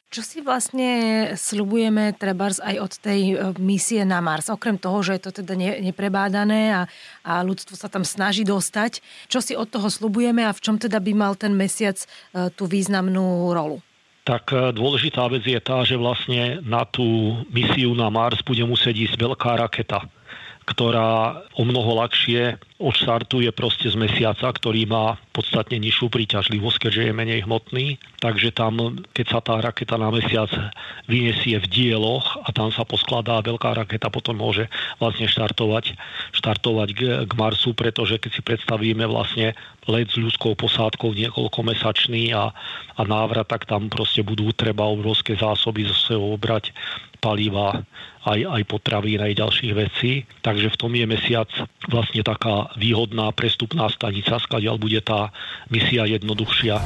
Čo 0.09 0.25
si 0.25 0.41
vlastne 0.41 0.89
slubujeme 1.37 2.17
trebárs 2.17 2.57
aj 2.57 2.75
od 2.81 2.93
tej 2.97 3.21
e, 3.29 3.35
misie 3.61 4.01
na 4.09 4.25
Mars? 4.25 4.49
Okrem 4.49 4.81
toho, 4.81 5.05
že 5.05 5.21
je 5.21 5.29
to 5.29 5.45
teda 5.45 5.53
neprebádané 5.85 6.73
a, 6.73 6.81
a 7.21 7.45
ľudstvo 7.45 7.77
sa 7.77 7.93
tam 7.93 8.01
snaží 8.01 8.41
dostať. 8.41 9.05
Čo 9.29 9.37
si 9.37 9.53
od 9.53 9.69
toho 9.69 9.85
slubujeme 9.85 10.41
a 10.41 10.49
v 10.49 10.65
čom 10.65 10.81
teda 10.81 10.97
by 10.97 11.13
mal 11.13 11.37
ten 11.37 11.53
mesiac 11.53 11.93
e, 12.01 12.49
tú 12.49 12.65
významnú 12.65 13.53
rolu? 13.53 13.85
Tak 14.25 14.49
e, 14.49 14.73
dôležitá 14.73 15.29
vec 15.29 15.45
je 15.45 15.61
tá, 15.61 15.85
že 15.85 15.93
vlastne 15.93 16.57
na 16.65 16.89
tú 16.89 17.37
misiu 17.53 17.93
na 17.93 18.09
Mars 18.09 18.41
bude 18.41 18.65
musieť 18.65 19.13
ísť 19.13 19.13
veľká 19.13 19.61
raketa 19.61 20.09
ktorá 20.69 21.41
o 21.57 21.65
mnoho 21.65 22.05
ľahšie 22.05 22.61
odštartuje 22.79 23.51
proste 23.51 23.91
z 23.91 23.99
mesiaca, 23.99 24.47
ktorý 24.55 24.87
má 24.87 25.19
podstatne 25.35 25.75
nižšiu 25.83 26.07
príťažlivosť, 26.07 26.87
keďže 26.87 27.11
je 27.11 27.13
menej 27.13 27.39
hmotný. 27.43 27.99
Takže 28.23 28.55
tam, 28.55 29.03
keď 29.11 29.25
sa 29.27 29.39
tá 29.43 29.59
raketa 29.59 29.99
na 29.99 30.07
mesiac 30.07 30.47
vyniesie 31.11 31.59
v 31.59 31.67
dieloch 31.67 32.39
a 32.39 32.49
tam 32.55 32.71
sa 32.71 32.87
poskladá 32.87 33.43
veľká 33.43 33.75
raketa, 33.75 34.07
potom 34.07 34.39
môže 34.39 34.71
vlastne 35.03 35.27
štartovať, 35.27 35.99
štartovať 36.31 36.89
k, 36.95 36.99
k 37.27 37.31
Marsu, 37.35 37.75
pretože 37.75 38.15
keď 38.15 38.31
si 38.31 38.41
predstavíme 38.47 39.03
vlastne 39.11 39.59
let 39.91 40.07
s 40.07 40.15
ľudskou 40.15 40.55
posádkou 40.55 41.11
niekoľko 41.11 41.59
mesačný 41.67 42.31
a, 42.31 42.55
a 42.95 43.01
návrat, 43.03 43.51
tak 43.51 43.67
tam 43.67 43.91
proste 43.91 44.23
budú 44.23 44.55
treba 44.55 44.87
obrovské 44.87 45.35
zásoby 45.35 45.83
zo 45.83 45.97
sebou 45.99 46.39
brať 46.39 46.71
paliva, 47.19 47.83
aj, 48.23 48.39
aj 48.47 48.61
potravín, 48.67 49.19
aj 49.19 49.37
ďalších 49.39 49.73
vecí. 49.75 50.23
Takže 50.41 50.71
v 50.71 50.79
tom 50.79 50.91
je 50.95 51.05
mesiac 51.05 51.49
vlastne 51.91 52.23
taká 52.23 52.68
výhodná 52.77 53.31
prestupná 53.33 53.89
stanica, 53.89 54.37
skadiaľ 54.41 54.77
bude 54.77 55.01
tá 55.01 55.33
misia 55.71 56.05
jednoduchšia. 56.05 56.81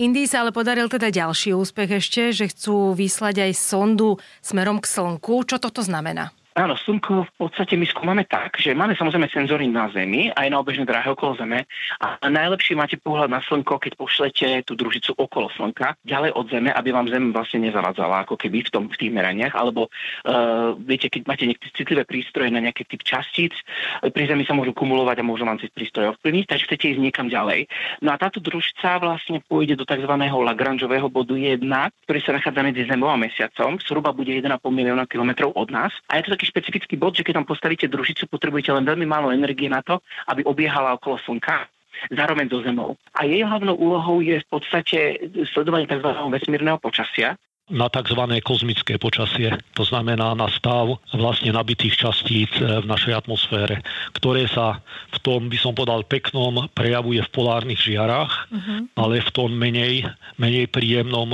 Indii 0.00 0.24
sa 0.24 0.40
ale 0.40 0.56
podaril 0.56 0.88
teda 0.88 1.12
ďalší 1.12 1.52
úspech 1.52 2.00
ešte, 2.00 2.32
že 2.32 2.48
chcú 2.48 2.96
vyslať 2.96 3.44
aj 3.44 3.52
sondu 3.52 4.16
smerom 4.40 4.80
k 4.80 4.88
Slnku. 4.88 5.44
Čo 5.44 5.60
toto 5.60 5.84
znamená? 5.84 6.32
Áno, 6.58 6.74
slnko 6.74 7.30
v 7.30 7.32
podstate 7.46 7.78
my 7.78 7.86
skúmame 7.86 8.26
tak, 8.26 8.58
že 8.58 8.74
máme 8.74 8.98
samozrejme 8.98 9.30
senzory 9.30 9.70
na 9.70 9.86
Zemi, 9.94 10.34
aj 10.34 10.50
na 10.50 10.58
obežnej 10.58 10.82
dráhe 10.82 11.06
okolo 11.06 11.38
Zeme 11.38 11.62
a 12.02 12.18
najlepšie 12.26 12.74
máte 12.74 12.98
pohľad 12.98 13.30
na 13.30 13.38
slnko, 13.38 13.78
keď 13.78 13.92
pošlete 13.94 14.66
tú 14.66 14.74
družicu 14.74 15.14
okolo 15.14 15.46
slnka, 15.54 15.94
ďalej 16.02 16.34
od 16.34 16.50
Zeme, 16.50 16.74
aby 16.74 16.90
vám 16.90 17.06
Zem 17.06 17.30
vlastne 17.30 17.62
nezavadzala, 17.70 18.26
ako 18.26 18.34
keby 18.34 18.66
v, 18.66 18.70
tom, 18.74 18.84
v 18.90 18.98
tých 18.98 19.14
meraniach, 19.14 19.54
alebo 19.54 19.86
uh, 19.86 20.74
viete, 20.74 21.06
keď 21.06 21.22
máte 21.30 21.46
nejaké 21.46 21.70
citlivé 21.70 22.02
prístroje 22.02 22.50
na 22.50 22.58
nejaký 22.58 22.82
typ 22.82 23.06
častíc, 23.06 23.54
pri 24.02 24.24
Zemi 24.26 24.42
sa 24.42 24.50
môžu 24.50 24.74
kumulovať 24.74 25.22
a 25.22 25.28
môžu 25.30 25.46
vám 25.46 25.62
tie 25.62 25.70
prístroje 25.70 26.18
ovplyvniť, 26.18 26.50
takže 26.50 26.66
chcete 26.66 26.98
ísť 26.98 27.00
niekam 27.00 27.30
ďalej. 27.30 27.70
No 28.02 28.10
a 28.10 28.18
táto 28.18 28.42
družica 28.42 28.98
vlastne 28.98 29.38
pôjde 29.46 29.78
do 29.78 29.86
tzv. 29.86 30.10
Lagrangeového 30.18 31.06
bodu 31.06 31.38
1, 31.38 31.62
ktorý 32.10 32.20
sa 32.26 32.34
nachádza 32.34 32.66
medzi 32.66 32.82
Zemou 32.90 33.14
a 33.14 33.14
Mesiacom, 33.14 33.78
zhruba 33.78 34.10
bude 34.10 34.34
1,5 34.34 34.50
milióna 34.66 35.06
kilometrov 35.06 35.54
od 35.54 35.70
nás. 35.70 35.94
A 36.10 36.18
je 36.18 36.26
to 36.26 36.39
taký 36.40 36.48
špecifický 36.56 36.96
bod, 36.96 37.12
že 37.12 37.20
keď 37.20 37.44
tam 37.44 37.46
postavíte 37.52 37.84
družicu, 37.84 38.24
potrebujete 38.24 38.72
len 38.72 38.88
veľmi 38.88 39.04
málo 39.04 39.28
energie 39.28 39.68
na 39.68 39.84
to, 39.84 40.00
aby 40.32 40.40
obiehala 40.48 40.96
okolo 40.96 41.20
Slnka 41.20 41.68
zároveň 42.08 42.48
so 42.48 42.64
Zemou. 42.64 42.96
A 43.12 43.28
jej 43.28 43.44
hlavnou 43.44 43.76
úlohou 43.76 44.24
je 44.24 44.40
v 44.40 44.46
podstate 44.48 45.20
sledovanie 45.52 45.84
tzv. 45.84 46.08
vesmírneho 46.32 46.80
počasia, 46.80 47.36
na 47.70 47.86
tzv. 47.86 48.18
kozmické 48.42 48.98
počasie, 48.98 49.54
to 49.78 49.86
znamená 49.86 50.34
na 50.34 50.50
stav 50.50 50.98
vlastne 51.14 51.54
nabitých 51.54 52.02
častíc 52.02 52.50
e, 52.58 52.82
v 52.82 52.86
našej 52.90 53.14
atmosfére, 53.14 53.78
ktoré 54.18 54.50
sa 54.50 54.82
v 55.14 55.18
tom, 55.22 55.46
by 55.46 55.54
som 55.54 55.78
podal 55.78 56.02
peknom, 56.02 56.66
prejavuje 56.74 57.22
v 57.22 57.30
polárnych 57.30 57.78
žiarách, 57.78 58.50
uh-huh. 58.50 58.90
ale 58.98 59.22
v 59.22 59.30
tom 59.30 59.54
menej, 59.54 60.02
menej 60.34 60.66
príjemnom 60.66 61.30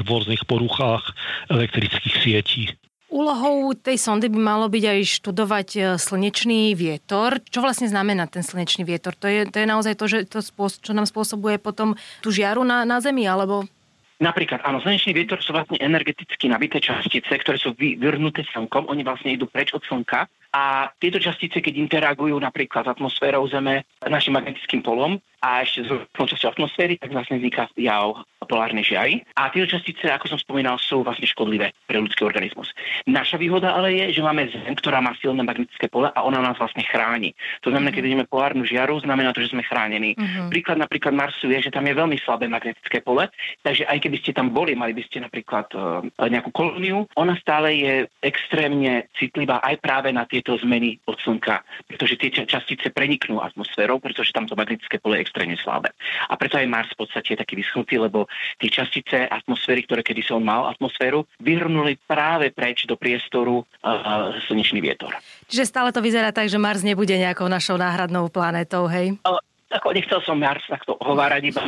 rôznych 0.00 0.48
poruchách 0.48 1.12
elektrických 1.52 2.14
sietí. 2.24 2.72
Úlohou 3.06 3.70
tej 3.78 4.02
sondy 4.02 4.26
by 4.26 4.40
malo 4.42 4.66
byť 4.66 4.82
aj 4.82 5.00
študovať 5.06 5.68
e, 5.78 5.80
slnečný 5.94 6.74
vietor. 6.74 7.38
Čo 7.38 7.62
vlastne 7.62 7.86
znamená 7.86 8.26
ten 8.26 8.42
slnečný 8.42 8.82
vietor? 8.82 9.14
To 9.22 9.30
je, 9.30 9.46
to 9.46 9.62
je 9.62 9.66
naozaj 9.66 9.94
to, 9.94 10.10
že 10.10 10.18
to 10.26 10.42
spôsob, 10.42 10.82
čo 10.82 10.90
nám 10.90 11.06
spôsobuje 11.06 11.62
potom 11.62 11.94
tú 12.18 12.34
žiaru 12.34 12.66
na, 12.66 12.82
na 12.82 12.98
Zemi, 12.98 13.22
alebo 13.22 13.70
Napríklad, 14.16 14.64
áno, 14.64 14.80
slnečný 14.80 15.12
vietor 15.12 15.44
sú 15.44 15.52
vlastne 15.52 15.76
energeticky 15.76 16.48
nabité 16.48 16.80
častice, 16.80 17.28
ktoré 17.28 17.60
sú 17.60 17.76
vyvrnuté 17.76 18.48
slnkom, 18.48 18.88
oni 18.88 19.04
vlastne 19.04 19.36
idú 19.36 19.44
preč 19.44 19.76
od 19.76 19.84
slnka 19.84 20.24
a 20.56 20.88
tieto 20.96 21.20
častice, 21.20 21.60
keď 21.60 21.74
interagujú 21.76 22.32
napríklad 22.40 22.88
s 22.88 22.92
atmosférou 22.96 23.44
Zeme, 23.44 23.84
našim 24.08 24.32
magnetickým 24.32 24.80
polom 24.80 25.20
a 25.44 25.60
ešte 25.60 25.84
s 25.84 25.90
časťou 26.16 26.56
atmosféry, 26.56 26.96
tak 26.96 27.12
vlastne 27.12 27.36
vzniká 27.36 27.68
jav 27.76 28.24
polárnej 28.48 28.86
žiary. 28.86 29.20
A 29.36 29.52
tieto 29.52 29.76
častice, 29.76 30.08
ako 30.08 30.32
som 30.32 30.38
spomínal, 30.40 30.80
sú 30.80 31.04
vlastne 31.04 31.28
škodlivé 31.28 31.76
pre 31.84 32.00
ľudský 32.00 32.24
organizmus. 32.24 32.72
Naša 33.04 33.36
výhoda 33.36 33.74
ale 33.74 33.92
je, 34.00 34.16
že 34.16 34.24
máme 34.24 34.48
Zem, 34.48 34.72
ktorá 34.78 35.02
má 35.04 35.12
silné 35.18 35.44
magnetické 35.44 35.90
pole 35.90 36.08
a 36.08 36.18
ona 36.24 36.40
nás 36.40 36.56
vlastne 36.56 36.86
chráni. 36.86 37.36
To 37.66 37.74
znamená, 37.74 37.92
keď 37.92 38.02
vidíme 38.06 38.24
polárnu 38.24 38.64
žiaru, 38.64 39.02
znamená 39.02 39.34
to, 39.36 39.42
že 39.44 39.52
sme 39.52 39.66
chránení. 39.66 40.14
Uh-huh. 40.16 40.48
Príklad 40.48 40.78
napríklad 40.80 41.12
Marsu 41.12 41.50
je, 41.52 41.68
že 41.68 41.74
tam 41.74 41.84
je 41.84 41.98
veľmi 41.98 42.16
slabé 42.22 42.46
magnetické 42.48 43.02
pole, 43.02 43.28
takže 43.66 43.84
aj 43.90 43.98
keby 44.06 44.22
ste 44.22 44.30
tam 44.38 44.54
boli, 44.54 44.78
mali 44.78 44.94
by 44.94 45.02
ste 45.02 45.18
napríklad 45.18 45.66
uh, 45.74 46.06
nejakú 46.22 46.54
kolóniu, 46.54 47.10
ona 47.18 47.34
stále 47.42 47.74
je 47.74 47.94
extrémne 48.22 49.10
citlivá 49.18 49.58
aj 49.66 49.82
práve 49.82 50.14
na 50.14 50.22
tieto 50.30 50.54
zmeny 50.62 51.02
od 51.10 51.18
Slnka, 51.18 51.66
pretože 51.90 52.14
tie 52.14 52.30
častice 52.46 52.94
preniknú 52.94 53.42
atmosférou, 53.42 53.98
pretože 53.98 54.30
tam 54.30 54.46
to 54.46 54.54
magnetické 54.54 55.02
pole 55.02 55.18
je 55.18 55.26
extrémne 55.26 55.58
slabé. 55.58 55.90
A 56.30 56.38
preto 56.38 56.54
aj 56.54 56.70
Mars 56.70 56.94
v 56.94 57.02
podstate 57.02 57.34
je 57.34 57.42
taký 57.42 57.58
vyschnutý, 57.58 57.98
lebo 57.98 58.30
tie 58.62 58.70
častice 58.70 59.26
atmosféry, 59.26 59.82
ktoré 59.82 60.06
kedy 60.06 60.22
som 60.22 60.38
mal 60.38 60.70
atmosféru, 60.70 61.26
vyhrnuli 61.42 61.98
práve 62.06 62.54
preč 62.54 62.86
do 62.86 62.94
priestoru 62.94 63.66
uh, 63.66 64.38
slnečný 64.46 64.78
vietor. 64.78 65.18
Čiže 65.50 65.66
stále 65.66 65.90
to 65.90 65.98
vyzerá 65.98 66.30
tak, 66.30 66.46
že 66.46 66.62
Mars 66.62 66.86
nebude 66.86 67.18
nejakou 67.18 67.50
našou 67.50 67.74
náhradnou 67.74 68.30
planetou, 68.30 68.86
hej? 68.86 69.18
Uh, 69.26 69.42
ako 69.76 69.92
nechcel 69.92 70.20
som 70.24 70.40
Mars 70.40 70.64
takto 70.64 70.96
hovárať, 70.96 71.42
iba 71.52 71.60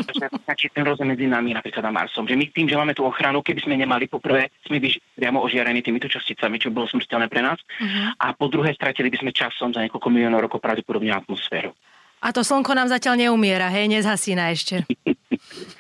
že 0.57 0.69
ten 0.73 0.83
rozdiel 0.83 1.13
medzi 1.13 1.29
nami 1.29 1.53
napríklad 1.53 1.85
a 1.85 1.93
Marsom. 1.93 2.25
Že 2.25 2.41
my 2.41 2.45
tým, 2.51 2.67
že 2.67 2.77
máme 2.81 2.97
tú 2.97 3.05
ochranu, 3.05 3.45
keby 3.45 3.61
sme 3.63 3.75
nemali, 3.77 4.09
poprvé 4.09 4.49
sme 4.65 4.81
by 4.81 4.89
priamo 5.15 5.45
ožiarení 5.45 5.85
týmito 5.85 6.09
časticami, 6.09 6.57
čo 6.57 6.73
bolo 6.73 6.89
smrteľné 6.89 7.29
pre 7.29 7.45
nás. 7.45 7.61
Uh-huh. 7.61 8.11
A 8.19 8.33
po 8.33 8.49
druhé, 8.49 8.73
stratili 8.73 9.13
by 9.13 9.21
sme 9.21 9.31
časom 9.37 9.71
za 9.77 9.85
niekoľko 9.85 10.09
miliónov 10.09 10.49
rokov 10.49 10.65
pravdepodobne 10.65 11.13
atmosféru. 11.13 11.77
A 12.19 12.35
to 12.35 12.43
slnko 12.43 12.75
nám 12.75 12.91
zatiaľ 12.91 13.15
neumiera, 13.15 13.71
hej, 13.71 13.87
nezhasína 13.87 14.51
ešte. 14.51 14.83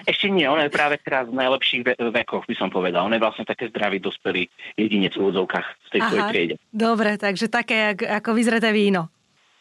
Ešte 0.07 0.31
nie, 0.31 0.47
ono 0.47 0.64
je 0.64 0.73
práve 0.73 0.97
teraz 1.03 1.27
v 1.27 1.35
najlepších 1.35 1.83
ve- 1.83 1.99
vekoch, 1.99 2.47
by 2.47 2.55
som 2.55 2.71
povedal. 2.71 3.05
On 3.05 3.12
je 3.12 3.21
vlastne 3.21 3.43
také 3.43 3.69
zdravý, 3.69 3.99
dospelý 3.99 4.47
jedinec 4.79 5.19
v 5.19 5.29
úvodzovkách 5.29 5.67
v 5.67 5.88
tej 5.91 6.01
Aha, 6.01 6.09
svojej 6.09 6.25
triede. 6.31 6.55
Dobre, 6.71 7.19
takže 7.19 7.51
také 7.51 7.99
ako 7.99 8.38
vyzreté 8.38 8.71
víno. 8.71 9.11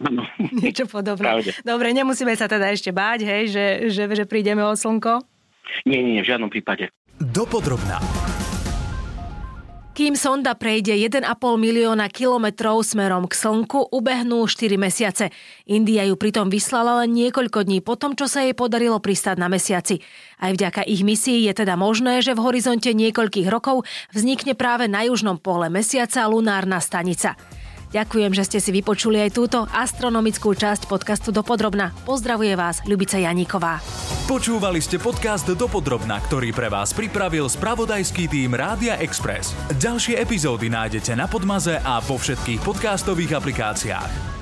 Ano. 0.01 0.21
Niečo 0.62 0.86
podobné. 0.86 1.25
Pravde. 1.25 1.51
Dobre, 1.65 1.89
nemusíme 1.93 2.33
sa 2.38 2.45
teda 2.45 2.69
ešte 2.69 2.93
báť, 2.93 3.25
hej, 3.25 3.43
že, 3.49 3.65
že, 3.89 4.03
že 4.05 4.25
prídeme 4.29 4.62
o 4.62 4.73
slnko? 4.77 5.25
Nie, 5.89 5.99
nie, 6.05 6.19
nie, 6.19 6.23
v 6.23 6.29
žiadnom 6.29 6.49
prípade. 6.53 6.93
Dopodrobná. 7.17 7.97
Kým 9.97 10.13
sonda 10.13 10.53
prejde 10.53 10.93
1,5 10.93 11.25
milióna 11.57 12.05
kilometrov 12.13 12.86
smerom 12.86 13.25
k 13.25 13.33
Slnku, 13.33 13.89
ubehnú 13.89 14.45
4 14.45 14.77
mesiace. 14.77 15.33
India 15.65 16.05
ju 16.05 16.13
pritom 16.13 16.53
vyslala 16.53 17.01
len 17.01 17.17
niekoľko 17.17 17.65
dní 17.65 17.81
po 17.81 17.97
tom, 17.97 18.13
čo 18.13 18.29
sa 18.29 18.45
jej 18.45 18.53
podarilo 18.53 19.01
pristať 19.01 19.41
na 19.41 19.49
mesiaci. 19.49 19.97
Aj 20.38 20.53
vďaka 20.53 20.86
ich 20.86 21.01
misii 21.01 21.49
je 21.49 21.65
teda 21.65 21.73
možné, 21.73 22.21
že 22.21 22.38
v 22.38 22.45
horizonte 22.45 22.93
niekoľkých 22.93 23.49
rokov 23.49 23.89
vznikne 24.13 24.53
práve 24.53 24.86
na 24.86 25.01
južnom 25.01 25.41
pole 25.41 25.65
mesiaca 25.73 26.29
lunárna 26.29 26.77
stanica. 26.77 27.33
Ďakujem, 27.91 28.32
že 28.36 28.43
ste 28.43 28.60
si 28.60 28.71
vypočuli 28.76 29.19
aj 29.23 29.32
túto 29.36 29.63
astronomickú 29.71 30.52
časť 30.54 30.91
podcastu 30.91 31.32
Dopodrobna. 31.32 31.95
Pozdravuje 32.04 32.54
vás 32.54 32.84
Ľubica 32.84 33.15
Janíková. 33.19 33.80
Počúvali 34.28 34.84
ste 34.84 35.00
podcast 35.00 35.47
Dopodrobna, 35.47 36.19
ktorý 36.19 36.52
pre 36.52 36.67
vás 36.67 36.91
pripravil 36.91 37.47
spravodajský 37.47 38.28
tým 38.28 38.52
Rádia 38.60 39.00
Express. 39.00 39.56
Ďalšie 39.80 40.19
epizódy 40.19 40.67
nájdete 40.67 41.15
na 41.15 41.32
Podmaze 41.32 41.80
a 41.80 42.04
vo 42.04 42.19
všetkých 42.19 42.60
podcastových 42.60 43.39
aplikáciách. 43.39 44.37